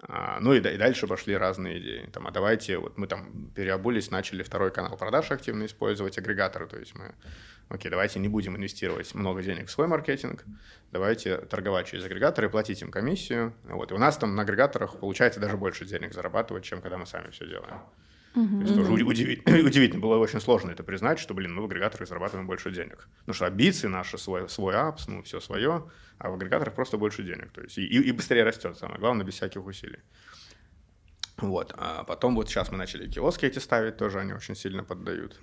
[0.02, 2.08] А, ну и, и дальше пошли разные идеи.
[2.20, 6.66] Там, а давайте, вот мы там переобулись, начали второй канал продаж активно использовать, агрегаторы.
[6.66, 7.14] То есть мы,
[7.70, 10.44] окей, давайте не будем инвестировать много денег в свой маркетинг,
[10.92, 13.54] давайте торговать через агрегаторы, платить им комиссию.
[13.64, 13.90] Вот.
[13.90, 17.30] И у нас там на агрегаторах получается даже больше денег зарабатывать, чем когда мы сами
[17.30, 17.80] все делаем.
[18.34, 18.58] Uh-huh.
[18.58, 22.06] То есть тоже удивительно, удивительно, было очень сложно это признать, что, блин, мы в агрегаторах
[22.06, 23.08] зарабатываем больше денег.
[23.20, 27.22] Потому что амбиции наши, свой, свой апс, ну, все свое, а в агрегаторах просто больше
[27.22, 27.50] денег.
[27.50, 30.00] То есть и, и быстрее растет, самое главное, без всяких усилий.
[31.40, 31.72] Вот.
[31.76, 35.38] А потом вот сейчас мы начали киоски эти ставить, тоже они очень сильно поддают.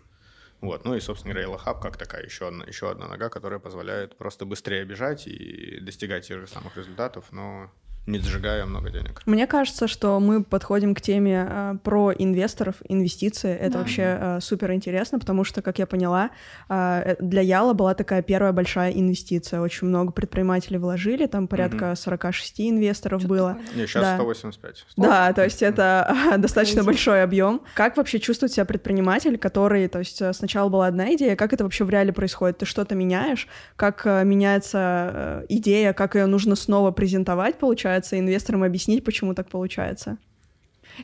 [0.62, 0.86] Вот.
[0.86, 4.46] Ну и, собственно говоря, Yellow как такая еще одна, еще одна нога, которая позволяет просто
[4.46, 7.72] быстрее бежать и достигать тех же самых результатов, но
[8.08, 9.22] не сжигая много денег.
[9.26, 13.54] Мне кажется, что мы подходим к теме э, про инвесторов, инвестиции.
[13.54, 13.80] Это да.
[13.80, 16.32] вообще э, супер интересно, потому что, как я поняла,
[16.70, 19.60] э, для Яла была такая первая большая инвестиция.
[19.60, 21.96] Очень много предпринимателей вложили, там порядка угу.
[21.98, 23.58] 46 инвесторов Что было.
[23.76, 24.16] Не, сейчас да.
[24.16, 24.86] 185.
[24.96, 27.62] Да, то есть это достаточно большой объем.
[27.74, 31.84] Как вообще чувствует себя предприниматель, который, то есть сначала была одна идея, как это вообще
[31.84, 32.60] в реале происходит?
[32.60, 33.50] Ты что-то меняешь?
[33.76, 37.97] Как меняется идея, как ее нужно снова презентовать, получается?
[37.98, 40.18] Получается, инвесторам объяснить, почему так получается.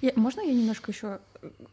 [0.01, 1.19] Я, можно я немножко еще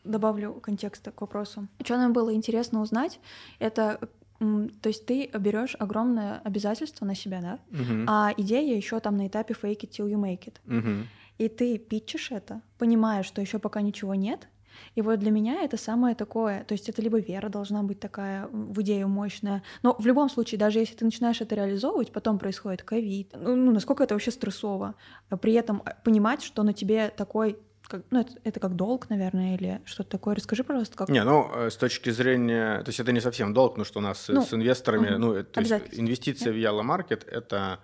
[0.05, 1.69] добавлю контекста к вопросу?
[1.85, 3.21] Что нам было интересно узнать,
[3.61, 3.99] это
[4.39, 7.59] то есть ты берешь огромное обязательство на себя, да?
[7.71, 8.05] Uh-huh.
[8.09, 10.55] А идея еще там на этапе fake it till you make it.
[10.67, 11.05] Uh-huh.
[11.37, 14.49] И ты питчишь это, понимаешь, что еще пока ничего нет,
[14.95, 18.49] и вот для меня это самое такое, то есть это либо вера должна быть такая
[18.53, 22.83] в идею мощная, но в любом случае, даже если ты начинаешь это реализовывать, потом происходит
[22.83, 24.95] ковид, ну, ну насколько это вообще стрессово,
[25.29, 27.59] а при этом а, понимать, что на тебе такой
[27.91, 30.37] как, ну, это, это как долг, наверное, или что-то такое.
[30.37, 31.09] Расскажи, пожалуйста, как...
[31.09, 32.83] Не, ну, э, с точки зрения...
[32.83, 35.15] То есть это не совсем долг, но что у нас ну, с инвесторами...
[35.15, 37.81] Угу, ну, то есть инвестиция в Yellow Market— это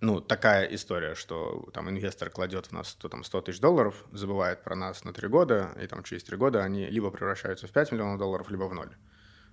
[0.00, 4.62] ну, такая история, что там инвестор кладет в нас то, там, 100 тысяч долларов, забывает
[4.62, 7.92] про нас на 3 года, и там через 3 года они либо превращаются в 5
[7.92, 8.94] миллионов долларов, либо в ноль.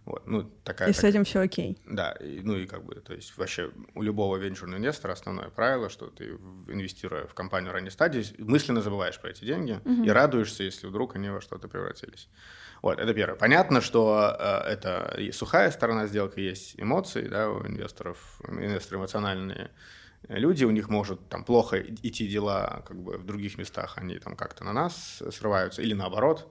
[0.06, 1.78] Вот, ну, такая, и с этим все окей.
[1.86, 5.90] Да, и, ну и как бы, то есть вообще у любого венчурного инвестора основное правило,
[5.90, 6.32] что ты,
[6.68, 10.04] инвестируя в компанию ранней стадии, мысленно забываешь про эти деньги угу.
[10.04, 12.28] и радуешься, если вдруг они во что-то превратились.
[12.82, 13.38] Вот, это первое.
[13.38, 19.72] Понятно, что э, это и сухая сторона сделки, есть эмоции, да, у инвесторов, инвесторы эмоциональные,
[20.28, 24.36] люди, у них может там плохо идти дела как бы в других местах, они там
[24.36, 26.50] как-то на нас срываются, или наоборот,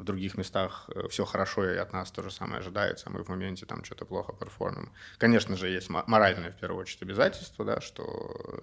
[0.00, 3.22] в других местах э, все хорошо, и от нас то же самое ожидается, а мы
[3.22, 4.92] в моменте там что-то плохо перформим.
[5.18, 8.02] Конечно же, есть моральное, в первую очередь, обязательство, да, что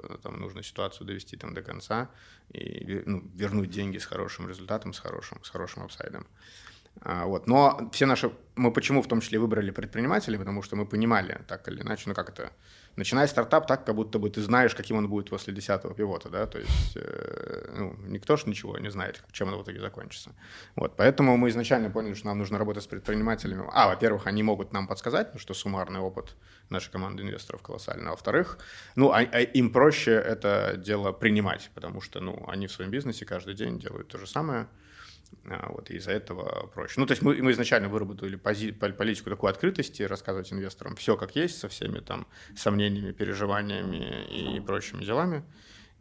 [0.10, 2.10] э, там нужно ситуацию довести там до конца
[2.52, 6.28] и ну, вернуть деньги с хорошим результатом, с хорошим, с хорошим апсайдом.
[7.02, 7.48] А, вот.
[7.48, 8.32] Но все наши...
[8.56, 10.38] Мы почему в том числе выбрали предпринимателей?
[10.38, 12.52] Потому что мы понимали так или иначе, ну как это
[12.98, 16.46] начинай стартап так, как будто бы ты знаешь, каким он будет после десятого пивота, да,
[16.48, 20.32] то есть э, ну, никто ж ничего не знает, чем он в итоге закончится.
[20.76, 23.64] Вот, поэтому мы изначально поняли, что нам нужно работать с предпринимателями.
[23.72, 26.36] А, во-первых, они могут нам подсказать, ну, что суммарный опыт
[26.70, 28.08] нашей команды инвесторов колоссальный.
[28.08, 28.58] А во-вторых,
[28.96, 33.26] ну, а, а им проще это дело принимать, потому что, ну, они в своем бизнесе
[33.26, 34.68] каждый день делают то же самое,
[35.70, 37.00] вот, из-за этого проще.
[37.00, 41.36] Ну, то есть мы, мы изначально выработали пози, политику такой открытости, рассказывать инвесторам все как
[41.36, 45.44] есть, со всеми там сомнениями, переживаниями и прочими делами.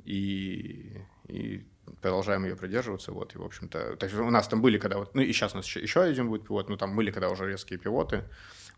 [0.04, 1.66] И, и
[2.00, 3.12] продолжаем ее придерживаться.
[3.12, 5.54] Вот, и, в общем-то, то есть у нас там были, когда вот, ну, и сейчас
[5.54, 8.24] у нас еще, еще один будет пивот, ну, там были, когда уже резкие пивоты.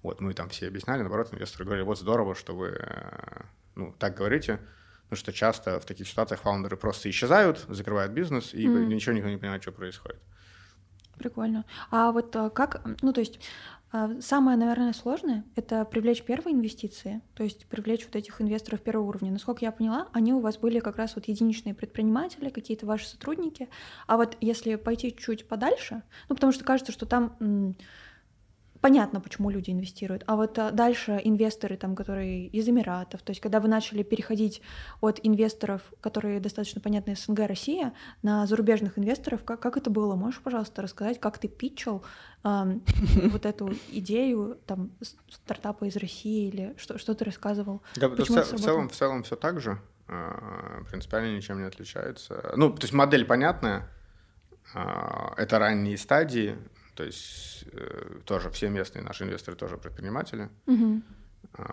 [0.02, 2.78] Вот, мы там все объясняли, наоборот, инвесторы говорили, вот здорово, что вы,
[3.74, 4.60] ну, так говорите,
[5.04, 8.86] потому что часто в таких ситуациях фаундеры просто исчезают, закрывают бизнес, и mm.
[8.86, 10.20] ничего никто не понимает, что происходит.
[11.18, 11.64] Прикольно.
[11.90, 13.40] А вот э, как, ну то есть
[13.92, 19.08] э, самое, наверное, сложное— это привлечь первые инвестиции, то есть привлечь вот этих инвесторов первого
[19.08, 19.32] уровня.
[19.32, 23.68] Насколько я поняла, они у вас были как раз вот единичные предприниматели, какие-то ваши сотрудники.
[24.06, 27.36] А вот если пойти чуть подальше, ну потому что кажется, что там
[28.80, 30.24] понятно, почему люди инвестируют.
[30.26, 34.62] А вот а, дальше инвесторы, там, которые из Эмиратов, то есть когда вы начали переходить
[35.00, 40.14] от инвесторов, которые достаточно понятны СНГ, Россия, на зарубежных инвесторов, как, как это было?
[40.14, 42.04] Можешь, пожалуйста, рассказать, как ты питчил
[42.44, 42.78] э,
[43.30, 44.90] вот эту идею там
[45.28, 47.82] стартапа из России или что, что ты рассказывал?
[47.96, 52.52] Да, в, в целом, в целом все так же, а, принципиально ничем не отличается.
[52.56, 53.88] Ну, то есть модель понятная,
[54.74, 56.56] а, это ранние стадии,
[56.98, 60.50] то есть э, тоже все местные наши инвесторы тоже предприниматели.
[60.66, 61.02] Угу.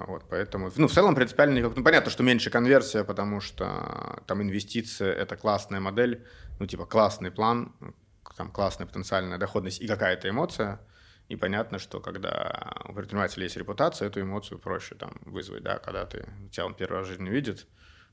[0.08, 1.76] Вот, поэтому, ну, в целом принципиально никак.
[1.76, 6.24] Ну, понятно, что меньше конверсия, потому что там инвестиция— это классная модель,
[6.60, 7.74] ну, типа классный план,
[8.38, 10.80] там классная потенциальная доходность и какая-то эмоция.
[11.28, 16.06] И понятно, что когда у предпринимателя есть репутация, эту эмоцию проще там вызвать, да, когда
[16.06, 17.66] ты, тебя он первый раз в жизни видит,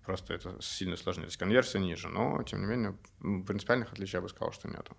[0.06, 1.26] просто это сильно сложнее.
[1.26, 2.96] То есть конверсия ниже, но, тем не менее,
[3.44, 4.96] принципиальных отличий я бы сказал, что нету.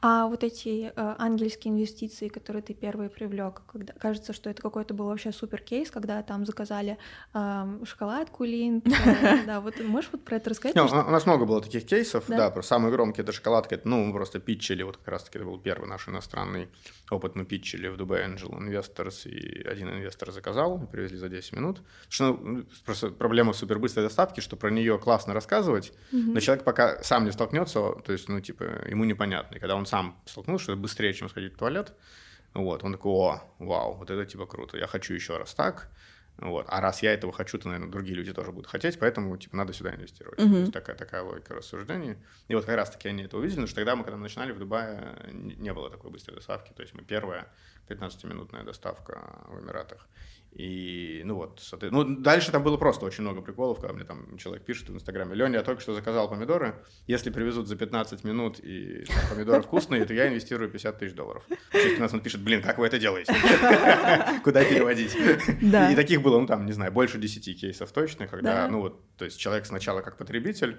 [0.00, 4.94] А вот эти э, ангельские инвестиции, которые ты первые привлек, когда кажется, что это какой-то
[4.94, 6.98] был вообще супер кейс, когда там заказали
[7.34, 10.76] э, шоколадку Лин, э, да, вот можешь вот про это рассказать?
[10.76, 14.12] У нас много было таких кейсов, да, да самый громкий это шоколадка, это, ну, мы
[14.12, 16.68] просто питчили, вот как раз-таки это был первый наш иностранный
[17.10, 21.82] опыт, мы питчили в Dubai Angel Investors, и один инвестор заказал, привезли за 10 минут.
[22.08, 27.24] Что, ну, просто проблема супербыстрой доставки, что про нее классно рассказывать, но человек пока сам
[27.24, 29.56] не столкнется, то есть, ну, типа, ему непонятно.
[29.56, 31.92] И когда он сам столкнулся, что это быстрее, чем сходить в туалет,
[32.54, 35.88] вот, он такой, о, вау, вот это типа круто, я хочу еще раз так,
[36.38, 36.66] вот.
[36.68, 39.72] А раз я этого хочу, то, наверное, другие люди тоже будут хотеть, поэтому, типа, надо
[39.72, 40.40] сюда инвестировать.
[40.40, 40.50] Uh-huh.
[40.50, 42.16] То есть такая, такая логика рассуждений.
[42.48, 45.16] И вот как раз-таки они это увидели, потому что тогда мы, когда начинали в Дубае,
[45.32, 46.72] не было такой быстрой доставки.
[46.72, 47.46] То есть мы первая
[47.88, 50.08] 15-минутная доставка в Эмиратах.
[50.52, 54.64] И, ну вот, ну, дальше там было просто очень много приколов, когда мне там человек
[54.64, 56.74] пишет в Инстаграме, Леня, я только что заказал помидоры,
[57.06, 61.44] если привезут за 15 минут и там, помидоры вкусные, то я инвестирую 50 тысяч долларов.
[61.72, 63.32] Через 15 он пишет, блин, как вы это делаете?
[64.44, 65.14] Куда переводить?
[65.14, 69.24] И таких было, ну там, не знаю, больше 10 кейсов точно, когда, ну вот, то
[69.24, 70.78] есть человек сначала как потребитель,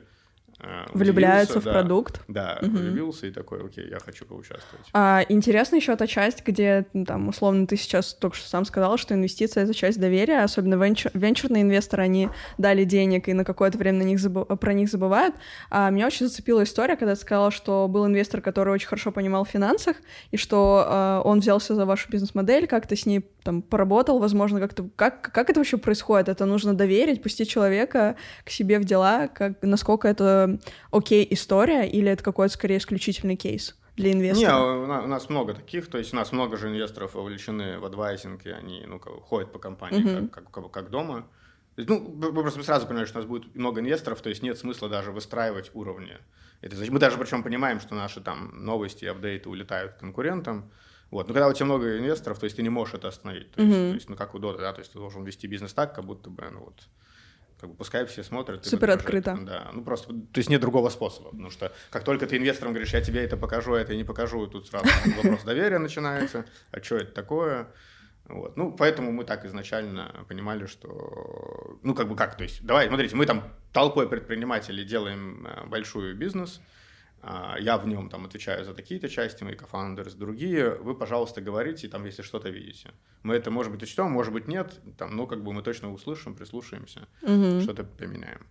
[0.94, 2.22] Влюбляется в да, продукт.
[2.28, 2.72] Да, угу.
[2.72, 4.86] влюбился и такой, окей, я хочу поучаствовать.
[4.94, 8.98] А, интересна еще та часть, где, ну, там, условно, ты сейчас только что сам сказал,
[8.98, 13.78] что инвестиция— это часть доверия, особенно венчур, венчурные инвесторы, они дали денег и на какое-то
[13.78, 15.36] время на них забы, про них забывают.
[15.70, 19.46] А меня очень зацепила история, когда ты сказала, что был инвестор, который очень хорошо понимал
[19.46, 19.98] в финансах,
[20.32, 24.60] и что э, он взялся за вашу бизнес-модель, как ты с ней там поработал, возможно,
[24.60, 24.88] как-то...
[24.96, 26.30] Как, как это вообще происходит?
[26.30, 30.51] Это нужно доверить, пустить человека к себе в дела, как, насколько это
[30.92, 33.76] окей история, или это какой-то скорее исключительный кейс?
[33.96, 34.86] для инвестора?
[34.86, 38.46] Не, у нас много таких, то есть у нас много же инвесторов вовлечены в адвайзинг,
[38.46, 40.30] и они ну, ходят по компании uh-huh.
[40.30, 41.28] как, как, как дома.
[41.78, 44.90] Ну, вы просто сразу понимаете, что у нас будет много инвесторов, то есть нет смысла
[44.90, 46.18] даже выстраивать уровни.
[46.62, 50.72] Это, мы даже причем понимаем, что наши там новости и апдейты улетают к конкурентам,
[51.10, 51.28] вот.
[51.28, 53.52] Но когда у тебя много инвесторов, то есть ты не можешь это остановить.
[53.52, 53.90] То, есть, mm-hmm.
[53.90, 56.06] то есть, ну, как у Дота, да, то есть ты должен вести бизнес так, как
[56.06, 56.88] будто бы, ну, вот,
[57.62, 58.66] как бы пускай все смотрят.
[58.66, 59.38] Супер открыто.
[59.40, 62.94] Да, ну просто, то есть нет другого способа, потому что как только ты инвесторам говоришь,
[62.94, 66.98] я тебе это покажу, а это не покажу, тут сразу вопрос доверия начинается, а что
[66.98, 67.68] это такое?
[68.28, 68.58] Вот.
[68.58, 73.16] Ну, поэтому мы так изначально понимали, что, ну, как бы как, то есть, давай, смотрите,
[73.16, 73.44] мы там
[73.74, 76.62] толпой предпринимателей делаем э, большой бизнес,
[77.60, 82.06] я в нем там отвечаю за такие-то части, мои кофаундеры, другие, вы, пожалуйста, говорите, там,
[82.06, 82.92] если что-то видите.
[83.24, 86.36] Мы это, может быть, учтем, может быть, нет, там, ну, как бы мы точно услышим,
[86.36, 87.62] прислушаемся, угу.
[87.62, 88.48] что-то поменяем.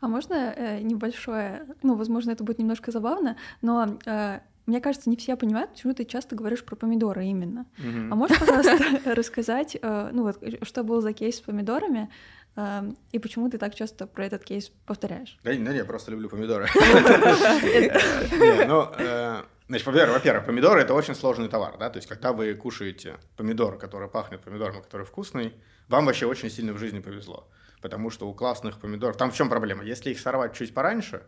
[0.00, 5.16] А можно э, небольшое, ну, возможно, это будет немножко забавно, но э, мне кажется, не
[5.16, 7.66] все понимают, почему ты часто говоришь про помидоры именно.
[7.78, 8.08] Mm-hmm.
[8.10, 8.78] А можешь, пожалуйста,
[9.14, 12.10] рассказать, э, ну вот, что был за кейс с помидорами,
[12.56, 15.38] и почему ты так часто про этот кейс повторяешь?
[15.42, 16.68] Да, да я просто люблю помидоры.
[18.66, 23.16] Ну, э, значит, во-первых, помидоры– это очень сложный товар, да, то есть когда вы кушаете
[23.36, 25.54] помидор, который пахнет помидором, который вкусный,
[25.88, 27.48] вам вообще очень сильно в жизни повезло,
[27.80, 29.84] потому что у классных помидоров, там в чем проблема?
[29.84, 31.22] Если их сорвать чуть пораньше,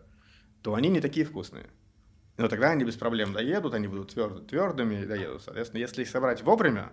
[0.62, 1.66] то они не такие вкусные.
[2.36, 5.42] Но тогда они без проблем доедут, они будут тверд, твердыми и доедут.
[5.42, 6.92] Соответственно, если их собрать вовремя,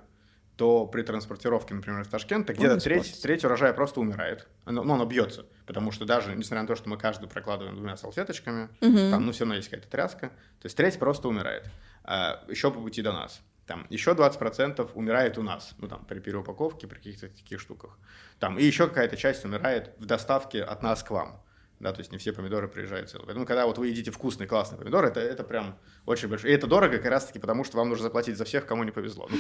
[0.58, 4.48] то при транспортировке, например, из Ташкента, где-то треть, треть урожая просто умирает.
[4.66, 7.98] Оно, ну, оно бьется, потому что даже, несмотря на то, что мы каждый прокладываем двумя
[7.98, 9.12] салфеточками, угу.
[9.12, 11.70] там, ну, все равно есть какая-то тряска, то есть треть просто умирает.
[12.04, 13.42] А, еще по пути до нас.
[13.66, 17.98] Там еще 20% умирает у нас, ну, там, при переупаковке, при каких-то таких штуках.
[18.40, 21.42] Там, и еще какая-то часть умирает в доставке от нас к вам
[21.82, 23.26] да, то есть не все помидоры приезжают целые.
[23.26, 26.52] Поэтому, когда вот вы едите вкусный, классный помидор, это, это прям очень большой.
[26.52, 29.28] И это дорого как раз-таки потому, что вам нужно заплатить за всех, кому не повезло.
[29.30, 29.38] Ну,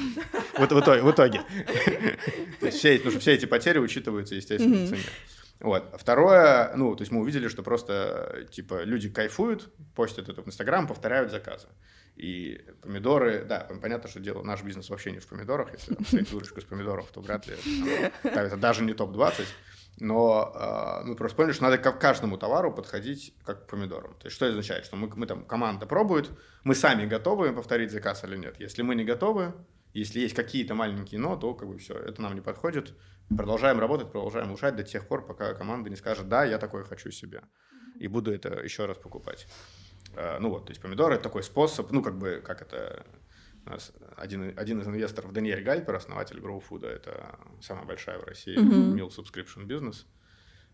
[0.57, 1.01] вот в итоге.
[1.03, 1.43] В итоге.
[2.59, 5.03] То есть все, потому что все эти потери учитываются, естественно, в цене.
[5.59, 5.93] Вот.
[5.99, 10.87] Второе, ну, то есть мы увидели, что просто, типа, люди кайфуют, постят это в Инстаграм,
[10.87, 11.67] повторяют заказы.
[12.15, 15.71] И помидоры, да, понятно, что дело, наш бизнес вообще не в помидорах.
[15.73, 17.55] Если там выручка из помидоров, то вряд ли.
[18.23, 19.45] Там, это даже не топ-20
[19.99, 24.15] но э, мы просто поняли, что надо к каждому товару подходить как к помидорам.
[24.15, 26.31] То есть что означает, что мы, мы там, команда пробует,
[26.63, 28.59] мы сами готовы повторить заказ или нет.
[28.59, 29.53] Если мы не готовы,
[29.93, 32.93] если есть какие-то маленькие но, то как бы все, это нам не подходит.
[33.35, 37.11] Продолжаем работать, продолжаем улучшать до тех пор, пока команда не скажет, да, я такое хочу
[37.11, 37.43] себе,
[37.95, 39.47] и буду это еще раз покупать.
[40.15, 43.05] Э, ну вот, то есть помидоры– это такой способ, ну как бы, как это
[44.17, 48.95] один, один из инвесторов Даниэль Гальпер, основатель GrowFood, это самая большая в России mm-hmm.
[48.95, 50.07] meal subscription бизнес.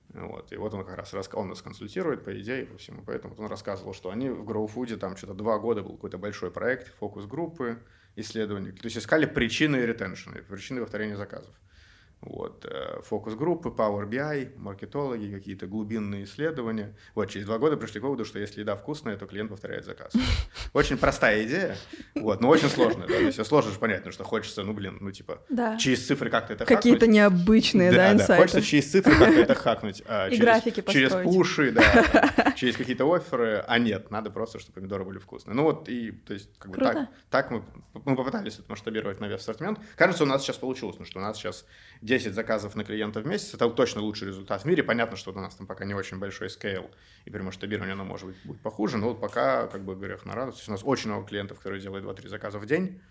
[0.10, 0.54] Вот.
[0.54, 3.04] И вот он как раз он нас консультирует по идее, по всему.
[3.06, 6.96] Поэтому он рассказывал, что они в GrowFood там что-то два года был какой-то большой проект,
[6.96, 7.84] фокус-группы,
[8.16, 8.72] исследования.
[8.72, 11.54] То есть искали причины ретеншена, причины повторения заказов.
[12.22, 16.96] Вот, э, фокус-группы, Power BI, маркетологи, какие-то глубинные исследования.
[17.16, 20.14] Вот, через два года пришли к выводу, что если еда вкусная, то клиент повторяет заказ.
[20.74, 21.78] Очень простая идея,
[22.16, 24.98] вот, но очень сложная, да, то есть сложно же понять, потому что хочется, ну, блин,
[25.00, 25.78] ну, типа, Да.
[25.78, 27.16] через цифры как-то это Какие-то хакнуть.
[27.16, 28.42] необычные, да, да, инсайты.
[28.42, 30.04] хочется через цифры как-то это хакнуть.
[30.08, 31.26] а, И через- графики Через построить.
[31.38, 31.82] пуши, да,
[32.56, 35.56] через какие-то офферы, а нет, надо просто, чтобы помидоры были вкусные.
[35.56, 37.64] Ну вот, и, то есть, как бы так, так мы,
[38.06, 39.80] мы попытались это масштабировать на весь ассортимент.
[39.96, 41.66] Кажется, у нас сейчас получилось, потому что у нас сейчас
[42.08, 44.82] 10 заказов на клиента в месяц, это точно лучший результат в мире.
[44.82, 46.90] Понятно, что у нас там пока не очень большой скейл,
[47.26, 50.34] и при масштабировании оно может быть будет похуже, но вот пока, как бы, грех на
[50.34, 50.68] радость.
[50.68, 53.02] У нас очень много клиентов, которые делают 2-3 заказа в день.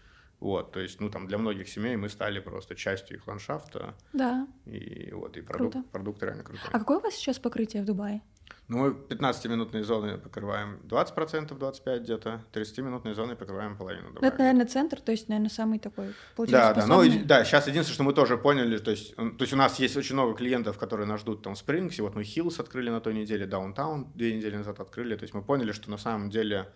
[0.40, 4.46] Вот, то есть, ну, там, для многих семей мы стали просто частью их ландшафта, Да.
[4.66, 5.88] и вот, и продукт, Круто.
[5.90, 6.68] продукт реально крутой.
[6.72, 8.20] А какое у вас сейчас покрытие в Дубае?
[8.68, 14.08] Ну, мы 15-минутные зоны покрываем 20%, 25 где-то, 30-минутные зоны покрываем половину.
[14.08, 14.30] Ну, Дубая.
[14.30, 16.14] это, наверное, центр, то есть, наверное, самый такой
[16.48, 19.52] Да, да, ну, и- да, сейчас единственное, что мы тоже поняли, то есть, то есть
[19.52, 22.24] у нас есть очень много клиентов, которые нас ждут там в Springs е, вот мы
[22.24, 25.90] Hills открыли на той неделе, Downtown две недели назад открыли, то есть мы поняли, что
[25.90, 26.68] на самом деле,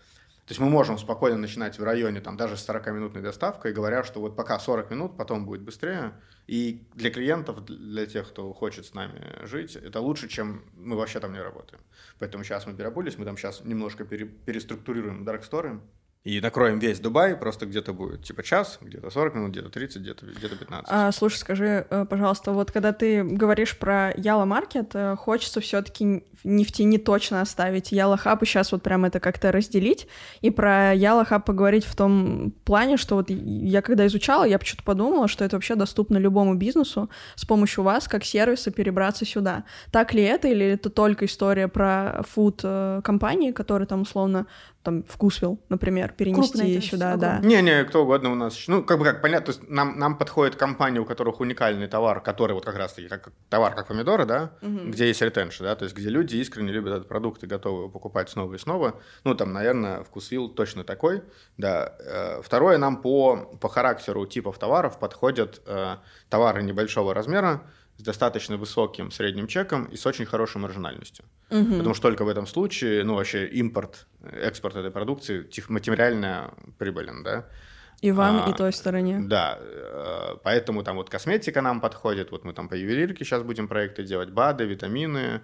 [0.46, 4.20] то есть мы можем спокойно начинать в районе там даже с 40-минутной доставкой, говоря, что
[4.20, 6.12] вот пока 40 минут, потом будет быстрее,
[6.46, 11.20] и для клиентов, для тех, кто хочет с нами жить, это лучше, чем мы вообще
[11.20, 11.80] там не работаем.
[12.18, 15.80] Поэтому сейчас мы переобулись, мы там сейчас немножко пере- переструктурируем дарксторы,
[16.22, 20.26] и накроем весь Дубай, просто где-то будет типа час, где-то 40 минут, где-то 30, где-то
[20.26, 20.86] где 15.
[20.90, 26.24] А, слушай, скажи, э, пожалуйста, вот когда ты говоришь про Яла Маркет, э, хочется все-таки
[26.44, 30.08] не в тени точно оставить Яла Хаб и сейчас вот прям это как-то разделить
[30.42, 34.84] и про Яла Хаб поговорить в том плане, что вот я когда изучала, я почему-то
[34.84, 39.64] подумала, что это вообще доступно любому бизнесу с помощью вас как сервиса перебраться сюда.
[39.90, 43.00] Так ли это или это только история про фуд э,
[43.54, 44.46] которые там условно
[44.82, 47.38] там вкусвил, например, перенести то есть, сюда, да.
[47.42, 48.64] Не-не, кто угодно у нас.
[48.66, 52.22] Ну, как бы как понятно, то есть нам, нам подходит компания, у которых уникальный товар,
[52.22, 54.90] который вот как раз-таки как товар, как помидоры, да, Мгм.
[54.90, 57.88] где есть ретеншн, да, то есть где люди искренне любят этот продукт и готовы его
[57.90, 58.94] покупать снова и снова.
[59.24, 61.22] Ну, там, наверное, вкусвилл точно такой,
[61.58, 61.94] да.
[61.98, 65.96] Э, Второе, нам по, по характеру типов товаров подходят э,
[66.30, 67.62] товары небольшого размера,
[68.00, 71.24] с достаточно высоким средним чеком и с очень хорошей маржинальностью.
[71.50, 71.78] Мгм.
[71.78, 77.44] Потому что только в этом случае, ну, вообще импорт, экспорт этой продукции материально прибылен, да.
[78.00, 79.20] И вам, А, и той стороне.
[79.20, 83.68] Да, э, поэтому там вот косметика нам подходит, вот мы там по ювелирке сейчас будем
[83.68, 85.42] проекты делать, БАДы, витамины,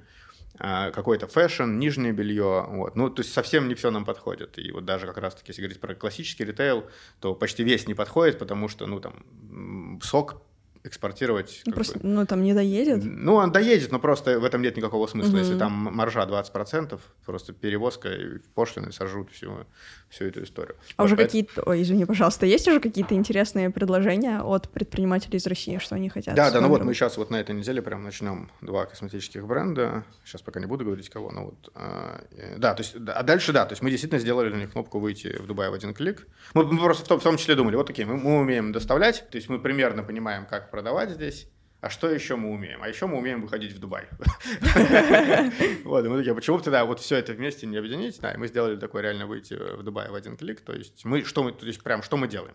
[0.58, 2.96] а, какой-то fashion, нижнее белье, вот.
[2.96, 4.58] Ну, то есть совсем не все нам подходит.
[4.58, 6.86] И вот даже как раз-таки, если говорить про классический ритейл,
[7.20, 10.45] то почти весь не подходит, потому что, ну, там, сок
[10.86, 11.62] экспортировать...
[11.66, 13.02] Ну, Просто, бы- ну, там не доедет.
[13.04, 15.30] ну, он доедет, но просто в этом нет никакого смысла.
[15.30, 15.38] Мгм.
[15.38, 19.66] Если там маржа 20%, просто перевозка и пошлины сожрут всю,
[20.08, 20.76] всю эту историю.
[20.96, 21.62] А Вот уже поэт- какие-то...
[21.66, 26.34] Ой, извини, пожалуйста, есть уже какие-то интересные предложения от предпринимателей из России, что они хотят?
[26.34, 30.04] Да, да, ну вот мы сейчас вот на этой неделе прям начнем два косметических бренда.
[30.24, 31.70] Сейчас пока не буду говорить кого, но вот.
[31.74, 34.72] а, э, Да, то есть, а дальше да, то есть мы действительно сделали для них
[34.72, 36.26] кнопку выйти в Дубай в один клик.
[36.54, 39.28] Мы, мы просто в том, в том числе думали, вот такие, мы, мы умеем доставлять,
[39.30, 41.48] то есть мы примерно понимаем, как продавать здесь.
[41.80, 42.82] А что еще мы умеем?
[42.82, 44.08] А еще мы умеем выходить в Дубай.
[45.84, 48.20] Вот, мы такие, почему бы тогда вот все это вместе не объединить?
[48.20, 50.60] Да, мы сделали такое реально выйти в Дубай в один клик.
[50.60, 52.54] То есть мы что мы, то есть прям что мы делаем?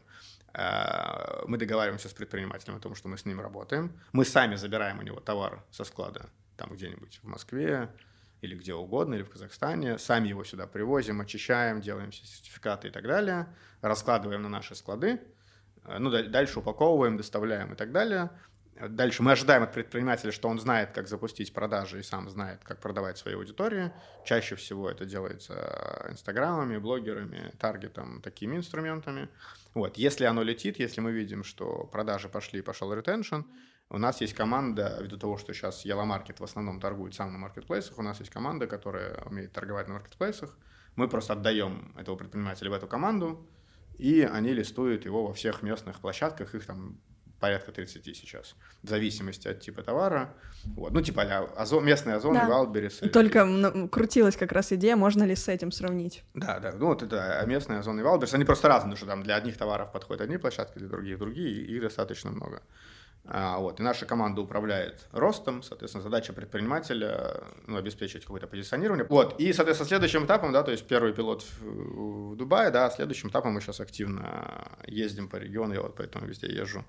[0.54, 3.92] А, Мы договариваемся с предпринимателем о том, что мы с ним работаем.
[4.12, 7.90] Мы сами забираем у него товар со склада там где-нибудь в Москве
[8.42, 9.98] или где угодно, или в Казахстане.
[9.98, 13.48] Сами его сюда привозим, очищаем, делаем все сертификаты и так далее.
[13.82, 15.20] Раскладываем на наши склады.
[15.84, 18.30] А, Ну, даль- дальше упаковываем, доставляем и так далее.
[18.90, 22.80] Дальше мы ожидаем от предпринимателя, что он знает, как запустить продажи и сам знает, как
[22.80, 23.92] продавать своей аудитории.
[24.26, 29.30] Чаще всего это делается инстаграмами, блогерами, таргетом, такими инструментами.
[29.76, 29.98] Вот.
[29.98, 33.42] Если оно летит, если мы видим, что продажи пошли, пошел ретеншн,
[33.90, 37.38] у нас есть команда, ввиду того, что сейчас Yellow Market в основном торгует сам на
[37.38, 40.58] маркетплейсах, у нас есть команда, которая умеет торговать на маркетплейсах.
[40.96, 43.46] Мы просто отдаем этого предпринимателя в эту команду,
[44.02, 46.98] и они листуют его во всех местных площадках, их там
[47.40, 50.34] порядка 30 сейчас, в зависимости от типа товара.
[50.76, 50.92] Вот.
[50.92, 52.48] Ну, типа а озон, местные озоны, Да.
[52.48, 53.02] Валберис.
[53.14, 56.24] Только м, крутилась как раз идея, можно ли с этим сравнить.
[56.34, 59.24] Да, да, ну вот это а местные озоны Wildberries, они просто разные, потому что там
[59.24, 62.64] для одних товаров подходят одни площадки, для других другие, и их достаточно много.
[63.26, 69.06] А, вот, и наша команда управляет ростом, соответственно, задача предпринимателя ну, обеспечить какое-то позиционирование.
[69.08, 73.54] Вот, и, соответственно, следующим этапом, да, то есть первый пилот в Дубае, да, следующим этапом
[73.54, 76.84] мы сейчас активно ездим по региону, я вот поэтому везде езжу,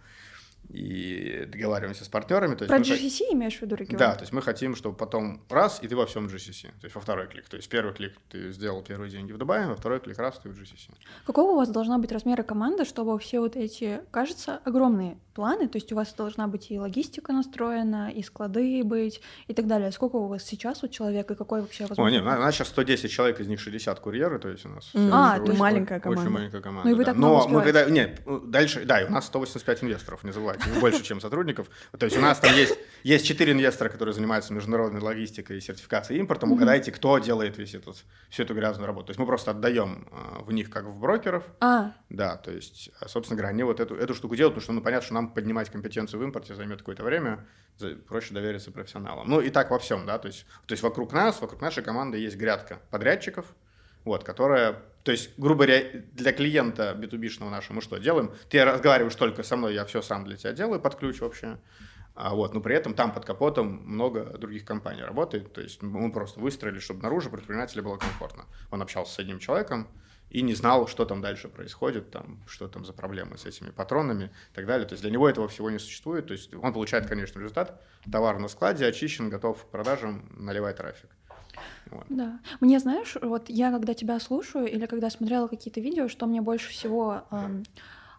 [0.69, 2.55] и договариваемся с партнерами.
[2.55, 3.35] То есть Про GCC хот...
[3.35, 3.99] имеешь в виду регион?
[3.99, 6.69] Да, то есть мы хотим, чтобы потом раз, и ты во всем GCC.
[6.81, 7.49] То есть во второй клик.
[7.49, 10.49] То есть первый клик ты сделал первые деньги в Дубае, во второй клик раз, ты
[10.49, 10.95] в GCC.
[11.27, 15.77] Какого у вас должна быть размера команды, чтобы все вот эти, кажется, огромные планы, то
[15.77, 19.91] есть у вас должна быть и логистика настроена, и склады быть, и так далее.
[19.93, 22.05] Сколько у вас сейчас у человека, и какой вообще возможно?
[22.05, 24.91] О, нет, у нас сейчас 110 человек, из них 60 курьеры, то есть у нас...
[24.95, 25.11] Mm.
[25.13, 26.23] А, это маленькая команда.
[26.23, 27.13] Очень маленькая команда, Ну и вы да.
[27.13, 27.85] так Но мы когда...
[27.87, 31.69] Нет, дальше, да, и у нас 185 инвесторов, не забывайте, больше, чем сотрудников.
[31.97, 36.21] То есть у нас там есть, есть 4 инвестора, которые занимаются международной логистикой и сертификацией
[36.21, 36.53] импортом.
[36.53, 39.07] Угадайте, кто делает весь этот, всю эту грязную работу.
[39.07, 41.45] То есть мы просто отдаем а, в них как в брокеров.
[41.61, 41.93] А.
[42.09, 45.05] Да, то есть, собственно говоря, они вот эту, эту штуку делают, потому что, ну, понятно,
[45.05, 47.47] что нам поднимать компетенцию в импорте займет какое-то время,
[48.09, 49.29] проще довериться профессионалам.
[49.29, 52.19] Ну и так во всем, да, то есть, то есть вокруг нас, вокруг нашей команды
[52.19, 53.47] есть грядка подрядчиков,
[54.05, 58.33] вот, которая, то есть, грубо говоря, для клиента B2B-шного нашего мы что делаем?
[58.49, 61.59] Ты разговариваешь только со мной, я все сам для тебя делаю под ключ вообще.
[62.15, 65.53] А вот, но при этом там под капотом много других компаний работает.
[65.53, 68.45] То есть мы просто выстроили, чтобы наружу предпринимателю было комфортно.
[68.71, 69.89] Он общался с одним человеком,
[70.33, 74.25] и не знал, что там дальше происходит, там, что там за проблемы с этими патронами
[74.25, 74.89] и так далее.
[74.89, 76.27] То есть для него этого всего не существует.
[76.27, 81.11] То есть он получает конечный результат, товар на складе очищен, готов к продажам, наливает трафик.
[81.93, 82.07] Вот.
[82.09, 82.41] Да.
[82.61, 86.71] Мне, знаешь, вот я когда тебя слушаю или когда смотрела какие-то видео, что мне больше
[86.71, 87.65] всего эм,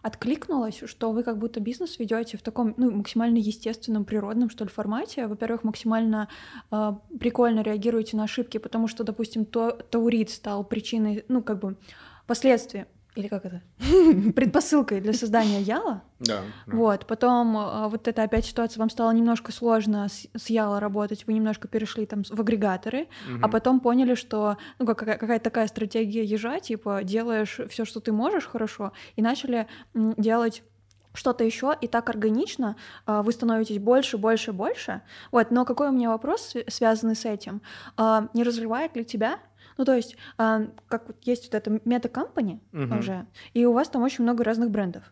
[0.02, 4.70] откликнулось, что вы как будто бизнес ведете в таком ну, максимально естественном, природном, что ли,
[4.70, 5.26] формате.
[5.26, 6.28] Во-первых, максимально
[6.70, 11.76] э, прикольно реагируете на ошибки, потому что, допустим, то, таурит стал причиной, ну, как бы,
[12.26, 13.62] последствия или как это,
[14.32, 16.02] предпосылкой для создания Яла.
[16.18, 16.42] Да.
[16.66, 21.26] Вот, потом а, вот эта опять ситуация, вам стало немножко сложно с, с Яла работать,
[21.26, 23.08] вы немножко перешли там в агрегаторы,
[23.42, 28.12] а потом поняли, что, ну, как, какая-то такая стратегия ежа, типа, делаешь все, что ты
[28.12, 30.62] можешь хорошо, и начали делать
[31.14, 35.02] что-то еще, и так органично э, вы становитесь больше, больше, больше.
[35.30, 37.62] Вот, но какой у меня вопрос связанный с этим?
[37.96, 39.38] Э, не разрывает ли тебя
[39.76, 42.96] ну, то есть, э, как вот есть вот эта мета-компания угу.
[42.96, 45.04] уже, и у вас там очень много разных брендов.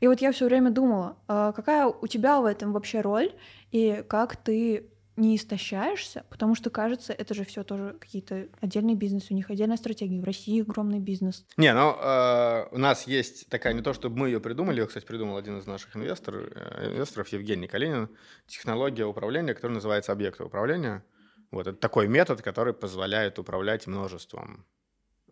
[0.00, 3.32] И вот я все время думала, э, какая у тебя в этом вообще роль,
[3.70, 4.90] и как ты
[5.20, 9.76] не истощаешься, потому что, кажется, это же все тоже какие-то отдельные бизнесы, у них отдельная
[9.76, 10.20] стратегия.
[10.20, 11.44] В России огромный бизнес.
[11.56, 15.04] Не, ну, э, у нас есть такая, не то чтобы мы ее придумали, ее, кстати,
[15.04, 18.08] придумал один из наших инвесторов, э, инвесторов Евгений Калинин,
[18.46, 21.04] технология управления, которая называется объекты управления.
[21.50, 24.66] Вот это такой метод, который позволяет управлять множеством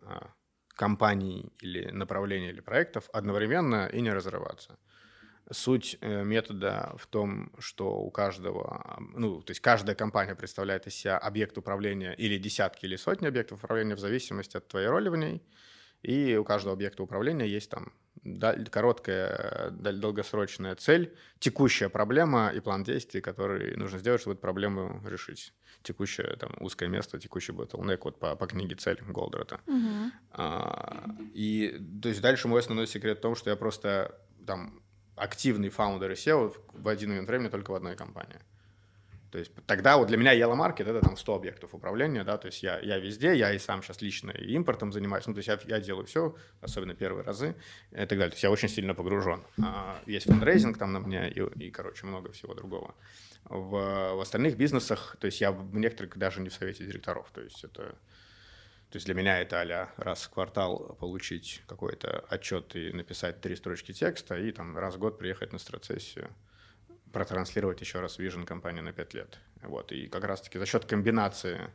[0.01, 0.33] а,
[0.67, 4.77] компаний или направлений или проектов одновременно и не разрываться.
[5.51, 10.95] Суть э, метода в том, что у каждого, ну, то есть каждая компания представляет из
[10.95, 15.15] себя объект управления или десятки или сотни объектов управления в зависимости от твоей роли в
[15.15, 15.41] ней.
[16.01, 17.91] И у каждого объекта управления есть там
[18.71, 25.53] короткая, долгосрочная цель, текущая проблема и план действий, который нужно сделать, чтобы эту проблему решить
[25.83, 29.61] текущее там узкое место, текущий bottleneck вот по, по книге «Цель» Голдрата.
[29.65, 30.11] Угу.
[30.31, 34.81] А, и то есть дальше мой основной секрет в том, что я просто там
[35.15, 38.39] активный фаундер и SEO в один момент времени только в одной компании.
[39.31, 42.47] То есть тогда вот для меня Yellow Market это там 100 объектов управления, да, то
[42.47, 45.47] есть я, я везде, я и сам сейчас лично и импортом занимаюсь, ну, то есть
[45.47, 47.55] я, я делаю все, особенно первые разы
[47.91, 48.29] и так далее.
[48.29, 49.43] То есть я очень сильно погружен.
[49.61, 52.95] А, есть фандрейзинг там на мне и, и, короче, много всего другого.
[53.45, 57.41] В, в остальных бизнесах, то есть я в некоторых даже не в совете директоров, то
[57.41, 57.95] есть это...
[58.89, 63.55] То есть для меня это а раз в квартал получить какой-то отчет и написать три
[63.55, 66.31] строчки текста, и там раз в год приехать на страцессию
[67.11, 69.39] протранслировать еще раз Vision компании на 5 лет.
[69.61, 69.91] Вот.
[69.91, 71.69] И как раз-таки за счет комбинации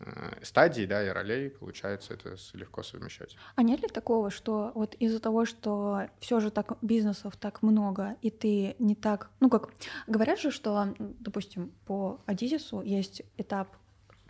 [0.00, 3.36] э, стадий, да, и ролей, получается это легко совмещать.
[3.54, 8.16] А нет ли такого, что вот из-за того, что все же так бизнесов так много,
[8.22, 9.70] и ты не так, ну как,
[10.06, 13.68] говорят же, что, допустим, по Адизису есть этап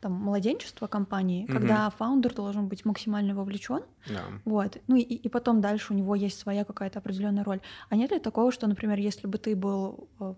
[0.01, 1.55] там младенчества компании, угу.
[1.55, 4.23] когда фаундер должен быть максимально вовлечен, да.
[4.45, 7.61] вот, ну и, и потом дальше у него есть своя какая-то определенная роль.
[7.89, 10.35] А нет ли такого, что, например, если бы ты был э,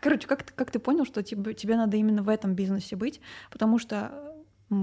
[0.00, 3.20] Короче, как, как ты понял, что тебе, тебе надо именно в этом бизнесе быть?
[3.50, 4.30] Потому что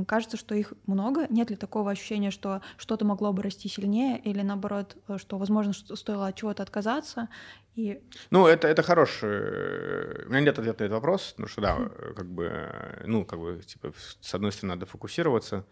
[0.07, 1.27] кажется, что их много.
[1.29, 5.73] Нет ли такого ощущения, что что-то могло бы расти сильнее, или наоборот, э, что, возможно,
[5.73, 7.29] что стоило от чего-то отказаться?
[7.75, 8.01] И...
[8.29, 10.25] Ну, это, это хороший...
[10.25, 11.77] У меня нет ответа на этот вопрос, потому что, да,
[12.15, 12.69] как бы,
[13.05, 15.65] ну, как бы, типа, с одной стороны, надо фокусироваться,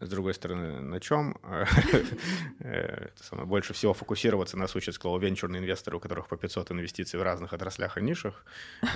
[0.00, 1.36] с другой стороны, на чем?
[3.44, 7.98] Больше всего фокусироваться нас учат, венчурные инвесторы, у которых по 500 инвестиций в разных отраслях
[7.98, 8.44] и нишах.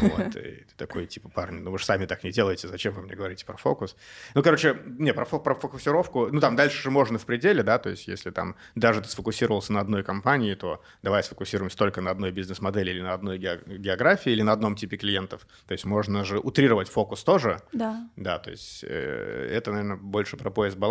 [0.01, 3.03] Вот, и ты такой, типа, парни, ну вы же сами так не делаете, зачем вы
[3.03, 3.96] мне говорите про фокус?
[4.34, 7.90] Ну, короче, не, про, про фокусировку, ну, там дальше же можно в пределе, да, то
[7.90, 12.30] есть если там даже ты сфокусировался на одной компании, то давай сфокусируемся только на одной
[12.32, 15.46] бизнес-модели или на одной географии или на одном типе клиентов.
[15.66, 17.61] То есть можно же утрировать фокус тоже.
[17.72, 18.09] Да.
[18.16, 20.89] Да, то есть э, это, наверное, больше про поиск баланса.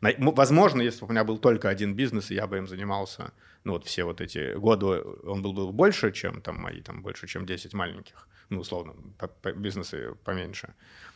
[0.00, 3.32] Возможно, если бы у меня был только один бизнес, и я бы им занимался,
[3.64, 7.26] ну вот все вот эти годы, он был бы больше, чем там мои, там больше,
[7.26, 10.74] чем 10 маленьких, ну условно, по, по, бизнесы поменьше.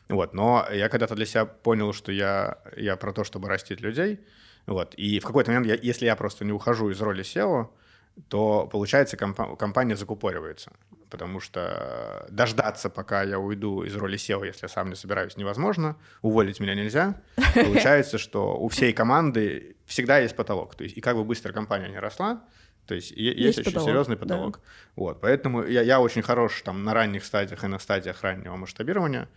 [0.08, 4.20] Вот, но я когда-то для себя понял, что я, я про то, чтобы растить людей,
[4.66, 7.68] вот, и в какой-то момент, я, если я просто не ухожу из роли SEO,
[8.28, 10.72] то, получается, компа- компания закупоривается.
[11.10, 15.96] Потому что дождаться, пока я уйду из роли SEO, если я сам не собираюсь, невозможно.
[16.22, 17.22] Уволить меня нельзя.
[17.54, 20.74] Получается, что у всей команды всегда есть потолок.
[20.74, 22.42] То есть, и как бы быстро компания не росла,
[22.86, 24.56] то есть есть, есть очень потолок, серьезный потолок.
[24.56, 24.70] Да.
[24.96, 29.28] Вот, поэтому я, я очень хорош там на ранних стадиях и на стадиях раннего масштабирования.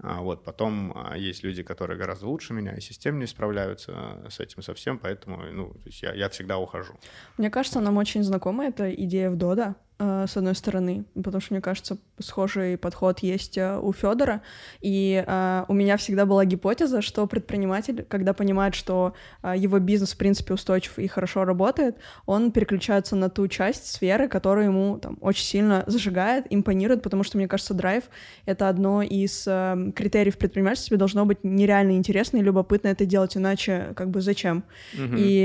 [0.00, 4.62] А вот потом а, есть люди, которые гораздо лучше меня и системнее справляются с этим
[4.62, 6.94] совсем, поэтому ну, я, я всегда ухожу.
[7.36, 9.74] Мне кажется, нам очень знакома эта идея в Дода.
[10.00, 14.42] Э, с одной стороны, потому что, мне кажется, схожий подход есть э, у Федора.
[14.80, 20.16] И э, у меня всегда была гипотеза, что предприниматель, когда понимает, что его бизнес, в
[20.16, 21.96] принципе, устойчив и хорошо работает,
[22.26, 27.36] он переключается на ту часть сферы, которая ему там очень сильно зажигает, импонирует, потому что,
[27.36, 28.04] мне кажется, драйв—
[28.46, 30.90] это одно из критериев предпринимательства.
[30.90, 34.64] Тебе должно быть нереально интересно и любопытно это делать, иначе как бы зачем?
[34.94, 35.16] Mm-hmm.
[35.16, 35.42] И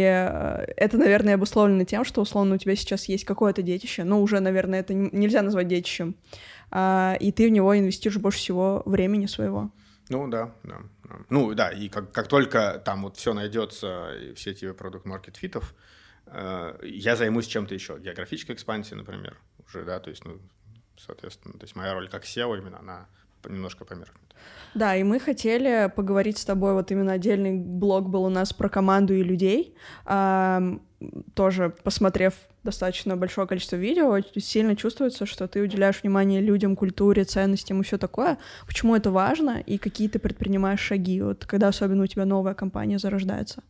[0.77, 4.81] это, наверное, обусловлено тем, что, условно, у тебя сейчас есть какое-то детище, но уже наверное,
[4.81, 6.15] это нельзя назвать детищем.
[6.71, 9.71] А, и ты в него инвестируешь больше всего времени своего.
[10.09, 10.81] Ну да, да.
[11.29, 15.37] Ну да, и как, как только там вот все найдется, и все эти продукт маркет
[15.37, 15.73] фитов,
[16.25, 17.99] э, я займусь чем-то еще.
[17.99, 19.37] Географической экспансией, например,
[19.67, 20.39] уже, да, то есть, ну,
[20.97, 23.07] соответственно, то есть моя роль как SEO именно, она
[23.47, 24.22] немножко померкнет.
[24.73, 28.69] Да, и мы хотели поговорить с тобой, вот именно отдельный блог был у нас про
[28.69, 29.75] команду и людей.
[31.35, 32.33] Тоже посмотрев
[32.63, 37.97] достаточно большое количество видео, сильно чувствуется, что ты уделяешь внимание людям, культуре, ценностям и все
[37.97, 38.37] такое.
[38.65, 42.99] Почему это важно и какие ты предпринимаешь шаги, вот когда особенно у тебя новая компания
[42.99, 43.61] зарождается?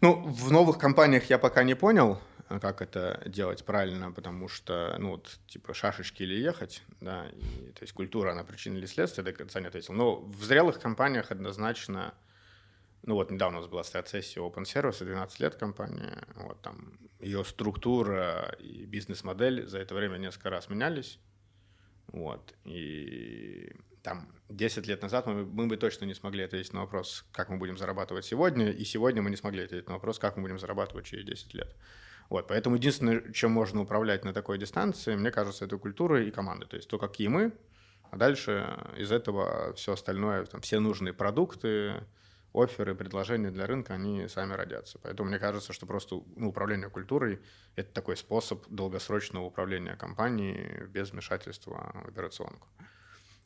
[0.00, 2.18] Ну, в новых компаниях я пока не понял,
[2.48, 7.82] как это делать правильно, потому что, ну, вот, типа, шашечки или ехать, да, и, то
[7.82, 9.94] есть культура, она причина или следствие, до конца не ответил.
[9.94, 12.14] Но в зрелых компаниях однозначно,
[13.02, 17.44] ну, вот недавно у нас была сессия Open Service, 12 лет компания, вот, там, ее
[17.44, 21.18] структура и бизнес-модель за это время несколько раз менялись,
[22.08, 23.72] вот, и
[24.02, 27.56] там 10 лет назад мы, мы бы точно не смогли ответить на вопрос, как мы
[27.56, 31.06] будем зарабатывать сегодня, и сегодня мы не смогли ответить на вопрос, как мы будем зарабатывать
[31.06, 31.74] через 10 лет.
[32.30, 36.66] Вот, поэтому единственное, чем можно управлять на такой дистанции, мне кажется, это культура и команды.
[36.66, 37.52] То есть то, какие мы,
[38.10, 42.04] а дальше из этого все остальное, там, все нужные продукты,
[42.54, 44.98] оферы, предложения для рынка, они сами родятся.
[45.02, 47.40] Поэтому мне кажется, что просто ну, управление культурой—
[47.76, 52.68] это такой способ долгосрочного управления компанией без вмешательства в операционку.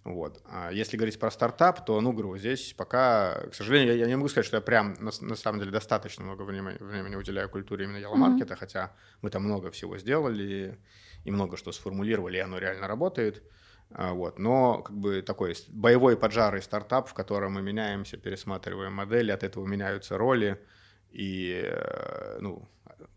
[0.04, 0.40] Вот.
[0.46, 4.16] А если говорить про стартап, то, ну, говорю, здесь пока, к сожалению, я, я не
[4.16, 7.84] могу сказать, что я прям на, на самом деле достаточно много времени, времени уделяю культуре
[7.84, 8.58] именно яломаркета, mm-hmm.
[8.58, 10.78] хотя мы там много всего сделали
[11.24, 13.42] и много что сформулировали, и оно реально работает.
[13.90, 14.38] А, вот.
[14.38, 19.66] Но как бы такой боевой поджарый стартап, в котором мы меняемся, пересматриваем модели, от этого
[19.66, 20.60] меняются роли,
[21.10, 22.68] и э, ну,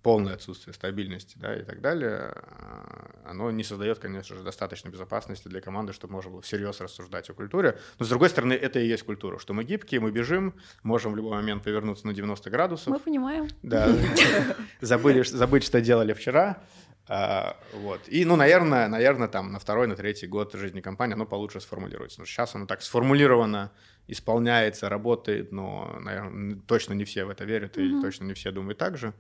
[0.04, 5.48] полное отсутствие стабильности да, и так далее, а, оно не создает, конечно же, достаточно безопасности
[5.48, 7.78] для команды, чтобы можно было всерьез рассуждать о культуре.
[8.00, 11.16] Но, с другой стороны, это и есть культура, что мы гибкие, мы бежим, можем в
[11.16, 12.88] любой момент повернуться на 90 градусов.
[12.88, 13.48] Мы понимаем.
[13.62, 13.90] Да,
[14.82, 16.64] забыли, забыть, что делали вчера.
[17.08, 18.02] А, вот.
[18.08, 22.20] И, ну, наверное, наверное, там на второй, на третий год жизни компании оно получше сформулируется.
[22.20, 23.72] Но сейчас оно так сформулировано,
[24.08, 28.78] исполняется, работает, но, наверное, точно не все в это верят, и точно не все думают
[28.78, 29.14] так же.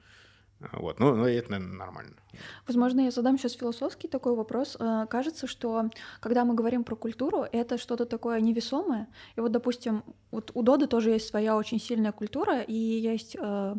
[0.73, 0.99] Вот.
[0.99, 2.15] Ну, ну, это, наверное, нормально.
[2.67, 4.77] Возможно, я задам сейчас философский такой вопрос.
[4.79, 5.89] Э, кажется, что
[6.19, 9.07] когда мы говорим про культуру, это что-то такое невесомое.
[9.35, 13.75] И вот, допустим, вот у Доды тоже есть своя очень сильная культура, и есть э,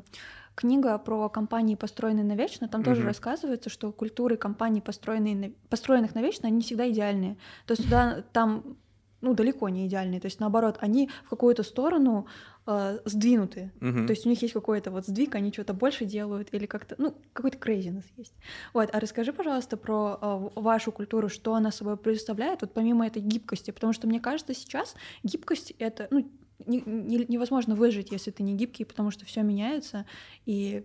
[0.54, 2.68] книга про компании, построенные навечно.
[2.68, 5.50] Там тоже рассказывается, что культуры компаний, построенные на...
[5.68, 7.36] построенных навечно, они всегда идеальные.
[7.66, 8.76] То есть туда, там
[9.22, 10.20] ну, далеко не идеальные.
[10.20, 12.26] То есть, наоборот, они в какую-то сторону
[12.66, 13.72] э, сдвинуты.
[13.80, 14.06] Uh-huh.
[14.06, 17.16] То есть у них есть какой-то вот сдвиг, они что-то больше делают или как-то, ну,
[17.32, 18.34] какой-то craziness есть.
[18.72, 23.22] Вот, а расскажи, пожалуйста, про э, вашу культуру, что она собой представляет, вот помимо этой
[23.22, 26.30] гибкости, потому что мне кажется, сейчас гибкость— это, ну,
[26.66, 30.06] не, не, невозможно выжить, если ты не гибкий, потому что все меняется,
[30.46, 30.84] и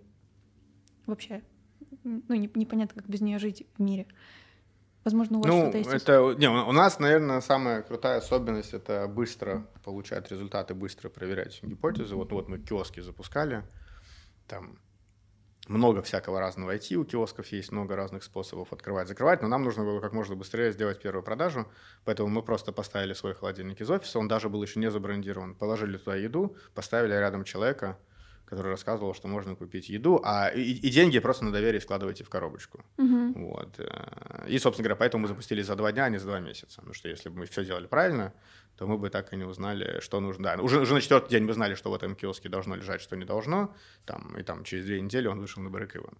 [1.05, 1.43] вообще,
[2.03, 4.07] ну, не, непонятно, как без нее жить в мире.
[5.07, 6.03] Возможно, у вас ну, что-то есть.
[6.03, 12.13] Это, не, у нас, наверное, самая крутая особенность это быстро получать результаты, быстро проверять гипотезы.
[12.15, 13.63] Вот, вот мы киоски запускали,
[14.49, 14.79] там
[15.69, 19.83] много всякого разного IT у киосков есть, много разных способов открывать, закрывать, но нам нужно
[19.83, 21.67] было как можно быстрее сделать первую продажу,
[22.05, 25.97] поэтому мы просто поставили свой холодильник из офиса, он даже был еще не забрендирован, положили
[25.97, 27.97] туда еду, поставили рядом человека,
[28.47, 32.29] который рассказывал, что можно купить еду, а и, и деньги просто на доверие складываете в
[32.29, 32.79] коробочку.
[32.97, 33.33] Мгм.
[33.33, 33.75] Вот.
[33.77, 36.77] э, И, собственно говоря, поэтому мы запустили за два дня, а не за два месяца.
[36.77, 38.33] Потому что если бы мы все делали правильно,
[38.77, 40.55] то мы бы так и не узнали, что нужно.
[40.55, 43.17] Да, уже, уже на четвертый день мы знали, что в этом киоске должно лежать, что
[43.17, 43.75] не должно.
[44.05, 46.17] Там, и там через две недели он вышел на break-even.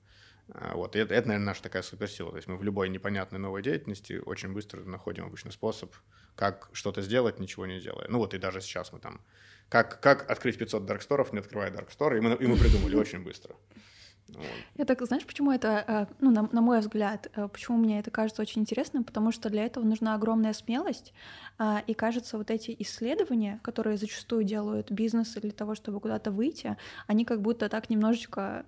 [0.50, 0.96] А, Вот.
[0.98, 2.32] И это, это, наверное, наша такая суперсила.
[2.32, 5.96] То есть мы в любой непонятной новой деятельности очень быстро находим обычно способ,
[6.36, 8.08] как что-то сделать, ничего не делая.
[8.10, 9.22] Ну вот и даже сейчас мы там...
[9.70, 13.56] Как, как открыть 500 дарксторов, не открывая даркстор, и мы, и мы придумали очень быстро.
[14.30, 14.46] Вот.
[14.76, 18.12] Я так, знаешь, почему это, э, ну, на, на мой взгляд, э, почему мне это
[18.12, 21.14] кажется очень интересным, потому что для этого нужна огромная смелость,
[21.58, 26.76] а, и кажется, вот эти исследования, которые зачастую делают бизнесы для того, чтобы куда-то выйти,
[27.08, 28.66] они как будто так немножечко,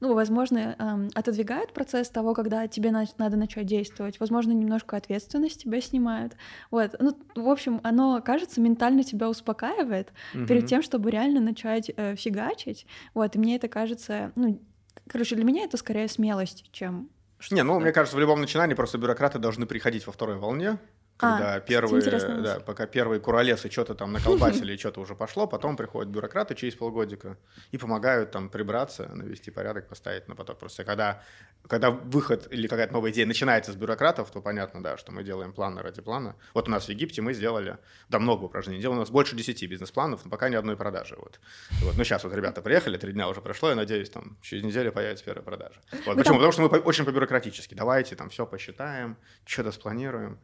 [0.00, 5.62] ну, возможно, эм, отодвигают процесс того, когда тебе на- надо начать действовать, возможно, немножко ответственность
[5.62, 6.36] тебя снимают,
[6.70, 10.66] вот, ну, в общем, оно, кажется, ментально тебя успокаивает перед Мгм.
[10.66, 14.60] тем, чтобы реально начать э, фигачить, вот, и мне это кажется, ну,
[15.08, 17.10] короче, для меня это скорее смелость, чем
[17.50, 20.78] Не, ну, мне кажется, в любом начинании просто бюрократы должны приходить во второй волне,
[21.18, 22.00] когда А, первые,
[22.42, 27.36] да, пока первые куролесы что-то там наколбасили, что-то уже пошло, потом приходят бюрократы через полгодика
[27.72, 30.58] и помогают там прибраться, навести порядок, поставить на поток.
[30.58, 31.22] Просто когда,
[31.66, 35.52] когда выход или какая-то новая идея начинается с бюрократов, то понятно, да, что мы делаем
[35.52, 36.36] планы ради плана.
[36.54, 39.68] Вот у нас в Египте мы сделали, да, много упражнений делали, у нас больше 10
[39.68, 41.16] бизнес-планов, но пока ни одной продажи.
[41.18, 41.40] Вот.
[41.82, 41.96] Вот.
[41.96, 45.24] Ну, сейчас вот ребята приехали, три дня уже прошло, я надеюсь, там через неделю появится
[45.24, 45.80] первая продажа.
[46.06, 46.16] Вот.
[46.16, 46.22] Почему?
[46.22, 47.74] там- Потому что мы очень по-бюрократически.
[47.74, 50.38] Давайте там все посчитаем, что-то спланируем.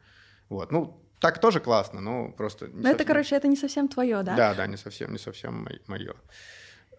[0.48, 0.72] Вот.
[0.72, 2.68] Ну, так тоже классно, но просто...
[2.72, 4.36] Ну, это, короче, это не совсем твое, да?
[4.36, 6.14] Да, да, не совсем, не совсем мое.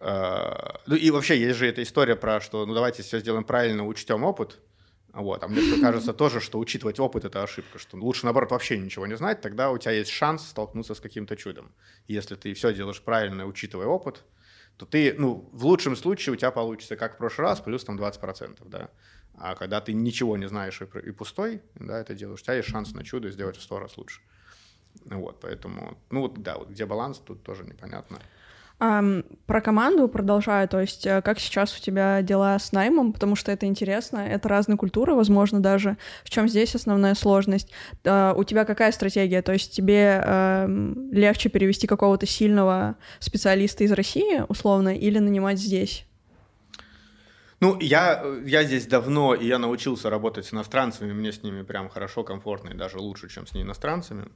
[0.00, 4.24] Ну и вообще есть же эта история про, что ну давайте все сделаем правильно, учтем
[4.24, 4.58] опыт.
[5.12, 5.42] Вот.
[5.42, 9.16] А мне кажется тоже, что учитывать опыт– это ошибка, что лучше, наоборот, вообще ничего не
[9.16, 11.72] знать, тогда у тебя есть шанс столкнуться с каким-то чудом.
[12.06, 14.24] Если ты все делаешь правильно, учитывая опыт,
[14.76, 17.96] то ты, ну, в лучшем случае у тебя получится, как в прошлый раз, плюс там
[17.98, 18.90] 20%, да.
[19.38, 22.92] А когда ты ничего не знаешь и, пустой, да, это делаешь, у тебя есть шанс
[22.94, 24.20] на чудо сделать в сто раз лучше.
[25.04, 28.18] Вот, поэтому, ну вот, да, вот где баланс, тут тоже непонятно.
[28.78, 33.34] Ам, про команду продолжаю, то есть э, как сейчас у тебя дела с наймом, потому
[33.34, 35.96] что это интересно, это разные культуры, возможно, даже.
[36.24, 37.72] В чем здесь основная сложность?
[38.04, 39.40] А, у тебя какая стратегия?
[39.40, 46.05] То есть тебе эм, легче перевести какого-то сильного специалиста из России, условно, или нанимать здесь?
[47.66, 51.88] Ну, я, я здесь давно, и я научился работать с иностранцами, мне с ними прям
[51.88, 54.28] хорошо, комфортно, и даже лучше, чем с неиностранцами.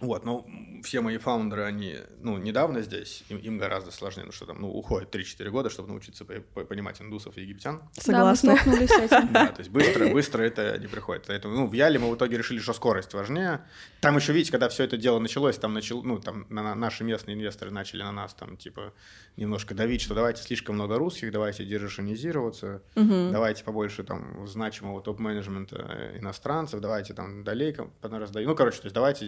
[0.00, 0.46] Вот, ну,
[0.82, 4.70] все мои фаундеры, они, ну, недавно здесь, им, им гораздо сложнее, ну, что там, ну,
[4.70, 7.82] уходит 3-4 года, чтобы научиться по- по- понимать индусов и египтян.
[7.98, 8.54] Согласна.
[8.54, 9.28] Да, мы столкнулись с этим.
[9.32, 11.24] Да, то есть быстро, быстро это не приходит.
[11.26, 13.60] Поэтому, ну, в Яле мы в итоге решили, что скорость важнее.
[14.00, 17.04] Там еще, видите, когда все это дело началось, там начал, ну, там на- на- наши
[17.04, 18.94] местные инвесторы начали на нас там, типа,
[19.36, 23.32] немножко давить, что давайте слишком много русских, давайте держишинизироваться, Мгм.
[23.32, 28.48] давайте побольше там значимого топ-менеджмента э, иностранцев, давайте там долей раздаю.
[28.48, 29.26] Ну, короче, то есть давайте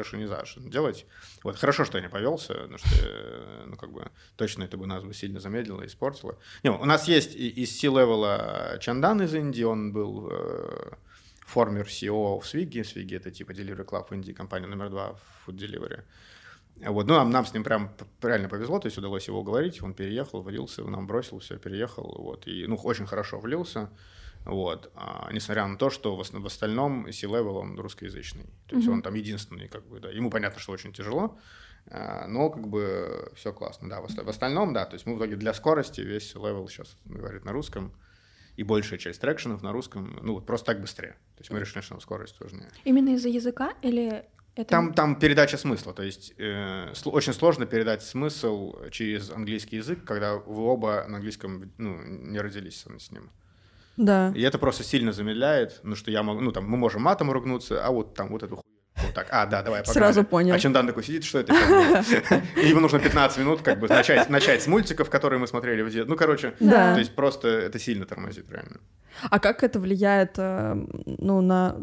[0.00, 1.06] держишинизацию делать.
[1.44, 4.86] Вот хорошо, что я не повелся, потому что, э, ну, как бы, точно это бы
[4.86, 6.38] нас бы сильно замедлило испортило.
[6.62, 10.92] Не, у нас есть из C-левела Чандан из Индии, он был э,
[11.46, 12.82] формер CEO в Swiggy.
[12.82, 16.02] Swiggy— это типа Delivery Club в Индии, компания номер два в food delivery.
[16.76, 17.90] Вот, ну, нам, нам с ним прям
[18.22, 22.46] реально повезло, то есть удалось его уговорить, он переехал, влился, нам бросил, все, переехал, вот,
[22.46, 23.90] и, ну, очень хорошо влился,
[24.44, 28.86] вот, а, несмотря на то, что в, ос- в остальном C-level он русскоязычный, то есть
[28.88, 28.96] Мгм.
[28.96, 31.38] он там единственный, как бы, да, ему понятно, что очень тяжело,
[31.90, 35.18] а, но, как бы, все классно, да, в, в остальном, да, то есть мы в
[35.18, 37.92] итоге для скорости весь C-level сейчас говорит на русском,
[38.56, 41.82] и большая часть трекшенов на русском, ну, вот просто так быстрее, то есть мы решили,
[41.82, 42.70] что скорость важнее.
[42.84, 44.24] Именно из-за языка или
[44.56, 44.68] это...
[44.68, 50.04] Там, там передача смысла, то есть э, сл- очень сложно передать смысл через английский язык,
[50.04, 53.30] когда вы оба на английском ну, не родились с ним.
[54.00, 54.32] Да.
[54.34, 57.84] И это просто сильно замедляет, ну что я могу, ну там мы можем матом ругнуться,
[57.84, 58.70] а вот там вот эту хуйню.
[59.06, 59.94] Вот так, а, да, давай, погнали.
[59.98, 60.54] Сразу понял.
[60.54, 61.52] А Чемдан такой сидит, что это?
[62.56, 66.04] ему нужно 15 минут как бы начать, начать с мультиков, которые мы смотрели в детстве.
[66.06, 66.94] Ну, короче, Да.
[66.94, 68.80] то есть просто это сильно тормозит, реально.
[69.28, 71.76] А как это влияет, э, ну, на...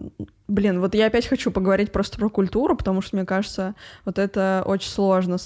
[0.47, 3.75] Блин, вот я опять хочу поговорить просто про культуру, потому что, мне кажется,
[4.05, 5.37] вот это очень сложно.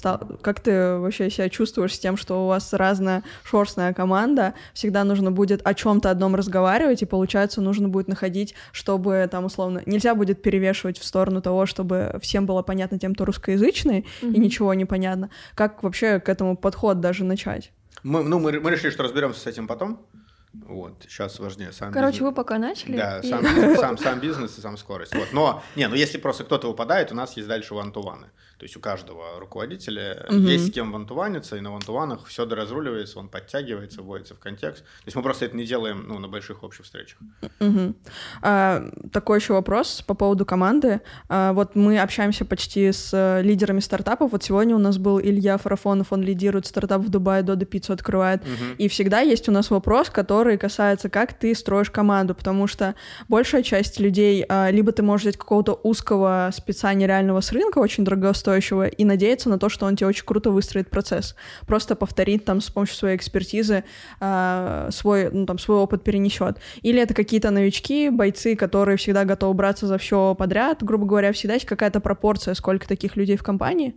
[0.42, 5.32] Как ты вообще себя чувствуешь с тем, что у вас разная шорстная команда, всегда нужно
[5.32, 10.14] будет о чем то одном разговаривать, и, получается, нужно будет находить, чтобы там, условно, нельзя
[10.14, 14.34] будет перевешивать в сторону того, чтобы всем было понятно тем, кто русскоязычный, mm-hmm.
[14.34, 15.32] и ничего не понятно.
[15.56, 17.72] Как вообще к этому подход даже начать?
[18.04, 20.06] Мы, ну, мы, мы решили, что разберемся с этим потом.
[20.54, 22.30] Вот, сейчас важнее сам Короче, бизнес.
[22.30, 22.98] вы пока начали.
[22.98, 23.30] Да, и...
[23.30, 23.46] сам,
[23.78, 25.16] сам, сам бизнес и сам скорость.
[25.16, 25.30] Вот.
[25.32, 28.28] Но, не, ну если просто кто-то выпадает, у нас есть дальше вантуваны.
[28.62, 30.38] То есть у каждого руководителя угу.
[30.38, 34.84] есть с кем вантуваниться, и на вантуванах все доразруливается, он подтягивается, вводится в контекст.
[34.84, 37.18] То есть мы просто это не делаем ну, на больших общих встречах.
[37.60, 37.96] Угу.
[38.44, 41.02] А, такой еще вопрос по поводу команды.
[41.28, 44.32] А, вот мы общаемся почти с э, лидерами стартапов.
[44.32, 48.44] Вот сегодня у нас был Илья Фарафонов, он лидирует стартап в Дубае, Дода Пиццу открывает.
[48.44, 48.76] Угу.
[48.78, 52.94] И всегда есть у нас вопрос, который касается, как ты строишь команду, потому что
[53.28, 58.06] большая часть людей, а, либо ты можешь взять какого-то узкого спеца нереального с рынка, очень
[58.06, 61.36] дорогостоящего, устойчиво и надеяться на то, что он тебе очень круто выстроит процесс.
[61.66, 63.84] Просто повторит там с помощью своей экспертизы
[64.20, 66.58] э, свой, ну, там, свой опыт перенесет.
[66.82, 70.84] Или это какие-то новички, бойцы, которые всегда готовы браться за все подряд.
[70.84, 73.94] Грубо говоря, всегда есть какая-то пропорция, сколько таких людей в компании.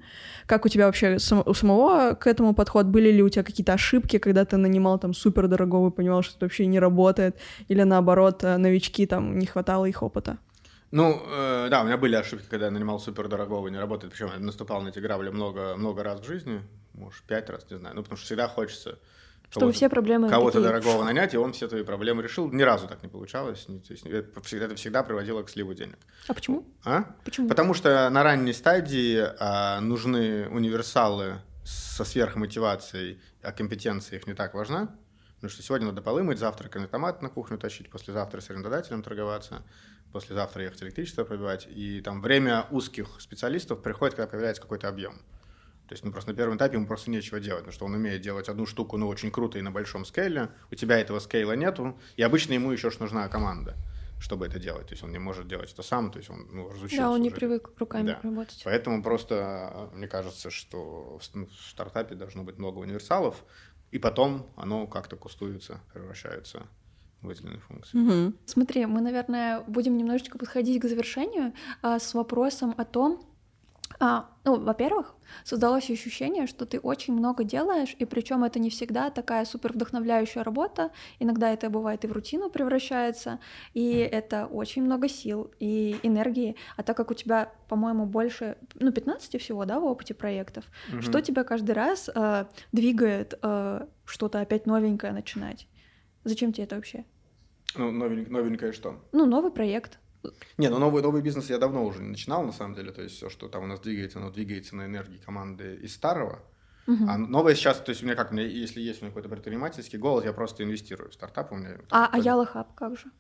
[0.47, 2.87] Как у тебя вообще сам, у самого к этому подход?
[2.87, 6.37] Были ли у тебя какие-то ошибки, когда ты нанимал там супер дорогого и понимал, что
[6.37, 7.37] это вообще не работает?
[7.69, 10.39] Или наоборот, э, новички там не хватало их опыта?
[10.95, 14.13] Ну, э, да, у меня были ошибки, когда я нанимал супер дорогого, не работает.
[14.13, 17.79] Причем я наступал на эти грабли много, много раз в жизни, может, пять раз, не
[17.79, 17.97] знаю.
[17.97, 19.01] Ну, потому что всегда хочется
[19.51, 20.69] чтобы все проблемы кого-то такие...
[20.69, 22.49] дорогого нанять, и он все твои проблемы решил.
[22.51, 23.65] Ни разу так не получалось.
[23.67, 25.99] То есть это, всегда, это всегда приводило к сливу денег.
[26.29, 26.65] А почему?
[26.85, 27.05] А?
[27.25, 27.49] Почему?
[27.49, 34.55] Потому что на ранней стадии а, нужны универсалы со сверхмотивацией, а компетенция их не так
[34.55, 34.95] важна.
[35.37, 39.63] Потому что сегодня надо полы мыть, завтра томат на кухню тащить, послезавтра с арендодателем торговаться
[40.15, 45.17] послезавтра ехать электричество пробивать, и там время узких специалистов приходит, когда появляется какой-то объем.
[45.89, 48.23] То есть, ну, просто на первом этапе ему просто нечего делать, потому что он умеет
[48.23, 51.99] делать одну штуку, ну, очень круто и на большом скейле, у тебя этого скейла нету,
[52.17, 53.77] и обычно ему еще ж нужна команда
[54.21, 54.87] чтобы это делать.
[54.87, 57.03] То есть он не может делать это сам, то есть он ну, разучился.
[57.03, 57.37] Да, он не уже.
[57.37, 58.21] привык руками да.
[58.23, 58.63] работать.
[58.65, 63.45] Поэтому просто мне кажется, что в стартапе должно быть много универсалов,
[63.91, 66.67] и потом оно как-то кустуется, превращается
[67.27, 67.99] выделенной функции.
[67.99, 68.35] Угу.
[68.47, 71.53] Смотри, мы, наверное, будем немножечко подходить к завершению
[71.83, 73.21] а, с вопросом о том,
[74.01, 75.15] а, ну, во-первых,
[75.45, 80.43] создалось ощущение, что ты очень много делаешь, и причем это не всегда такая супер вдохновляющая
[80.43, 80.91] работа.
[81.21, 83.39] Иногда это бывает и в рутину превращается,
[83.73, 86.57] и это очень много сил и энергии.
[86.77, 91.03] А так как у тебя, по-моему, больше, ну, 15 всего, да, в опыте проектов, угу.
[91.03, 95.69] что тебя каждый раз э, двигает э, что-то опять новенькое начинать?
[96.25, 97.05] Зачем тебе это вообще?
[97.77, 99.03] Ну, новень, новенькое что?
[99.13, 99.99] Ну, новый проект.
[100.57, 102.93] Не, ну новый, новый бизнес я давно уже не начинал, на самом деле.
[102.93, 106.43] То есть все, что там у нас двигается, оно двигается на энергии команды из старого.
[106.87, 107.05] Угу.
[107.09, 109.29] А новое сейчас, то есть у меня как, у меня, если есть у меня какой-то
[109.29, 111.53] предпринимательский голос, я просто инвестирую в стартап.
[111.53, 113.11] У меня, а, а Яла Хаб как же?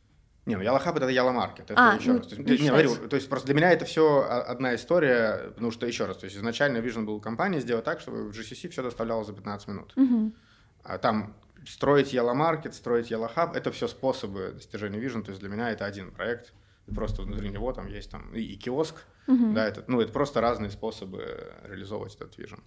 [0.44, 1.70] Не, ну Яла Хаб это Яла Маркет.
[1.70, 2.26] Это а, еще ну, раз.
[2.26, 5.86] То есть, не, говорю, то есть просто для меня это все одна история, потому что
[5.86, 9.26] еще раз, то есть изначально Vision был компания сделать так, чтобы в GCC все доставлялось
[9.26, 9.92] за 15 минут.
[9.96, 10.32] Угу.
[10.82, 11.34] А там
[11.67, 15.23] строить Yellow Market, строить Yellow Hub— это все способы достижения Vision.
[15.23, 16.53] То есть для меня это один проект.
[16.95, 18.97] Просто внутри него там есть там и, и киоск,
[19.27, 19.55] uh-huh.
[19.55, 22.61] да, это, ну, это просто разные способы реализовывать этот Vision.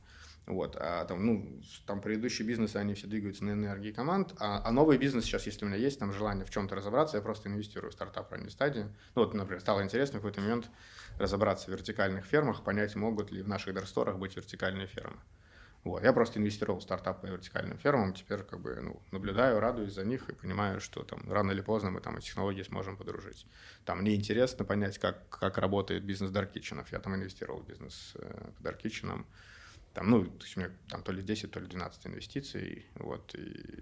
[0.47, 4.71] Вот, а там, ну, там предыдущие бизнесы, они все двигаются на энергии команд, а, а
[4.71, 7.91] новый бизнес сейчас, если у меня есть там желание в чем-то разобраться, я просто инвестирую
[7.91, 8.85] в стартап ранней стадии.
[9.13, 10.69] Ну, вот, например, стало интересно в какой-то момент
[11.19, 15.17] разобраться в вертикальных фермах, понять, могут ли в наших дарсторах быть вертикальные фермы.
[15.87, 16.03] Вот.
[16.03, 20.03] Я просто инвестировал в стартап по вертикальным фермам, теперь как бы ну, наблюдаю, радуюсь за
[20.03, 23.45] них и понимаю, что там рано или поздно мы там эти технологии сможем подружить.
[23.85, 26.85] Там мне интересно понять, как, как работает бизнес Dark Kitchen.
[26.91, 29.25] Я там инвестировал в бизнес э, Dark Kitchen
[29.97, 33.33] там, ну, то есть у меня там то ли 10, то ли 12 инвестиций, вот,
[33.33, 33.39] и,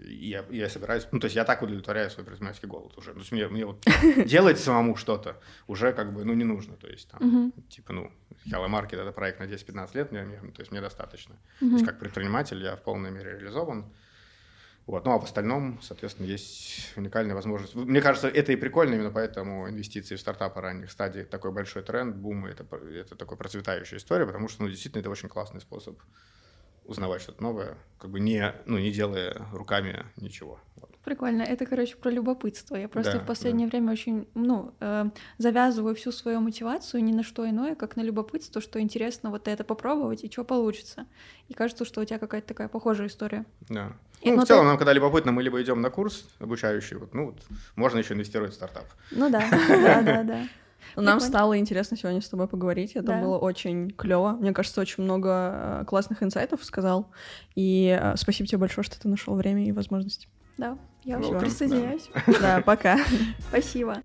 [0.07, 3.19] и я, я собираюсь, ну, то есть я так удовлетворяю свой предпринимательский голод уже, то
[3.19, 3.85] есть мне, мне вот
[4.25, 8.11] делать самому что-то уже как бы, ну, не нужно, то есть там, типа, ну,
[8.45, 11.99] Hello Market— это проект на 10-15 лет, мне, то есть мне достаточно, то есть как
[11.99, 13.91] предприниматель я в полной мере реализован,
[14.87, 15.03] вот.
[15.05, 17.73] Ну а в остальном, соответственно, есть уникальная возможность.
[17.73, 22.15] Мне кажется, это и прикольно, именно поэтому инвестиции в стартапы ранних стадий такой большой тренд,
[22.15, 25.99] бум, это, это такой процветающая история, потому что ну, действительно это очень классный способ
[26.83, 30.59] узнавать что-то новое, как бы не, ну, не делая руками ничего.
[30.75, 30.94] Вот.
[31.05, 31.43] Прикольно.
[31.43, 32.75] Это, короче, про любопытство.
[32.75, 33.71] Я просто да, в последнее да.
[33.71, 35.05] время очень, ну, э,
[35.37, 39.63] завязываю всю свою мотивацию ни на что иное, как на любопытство, что интересно вот это
[39.63, 41.05] попробовать и что получится.
[41.47, 43.45] И кажется, что у тебя какая-то такая похожая история.
[43.69, 43.93] Да.
[44.21, 47.13] И, Ну, в целом, ты- нам когда любопытно, мы либо идем на курс обучающий, вот,
[47.13, 47.35] ну, вот,
[47.75, 48.85] можно еще инвестировать в стартап.
[49.11, 50.47] Ну да, да, да, да.
[50.95, 51.19] Ну, Нам Прикольно.
[51.19, 52.91] стало интересно сегодня с тобой поговорить.
[52.93, 53.21] Это Да.
[53.21, 54.31] было очень клево.
[54.31, 57.11] Мне кажется, очень много э, классных инсайтов сказал.
[57.55, 60.27] И э, спасибо тебе большое, что ты нашел время и возможность.
[60.57, 62.09] Да, я Welcome, уже присоединяюсь.
[62.41, 62.97] Да, пока.
[63.49, 64.01] Спасибо.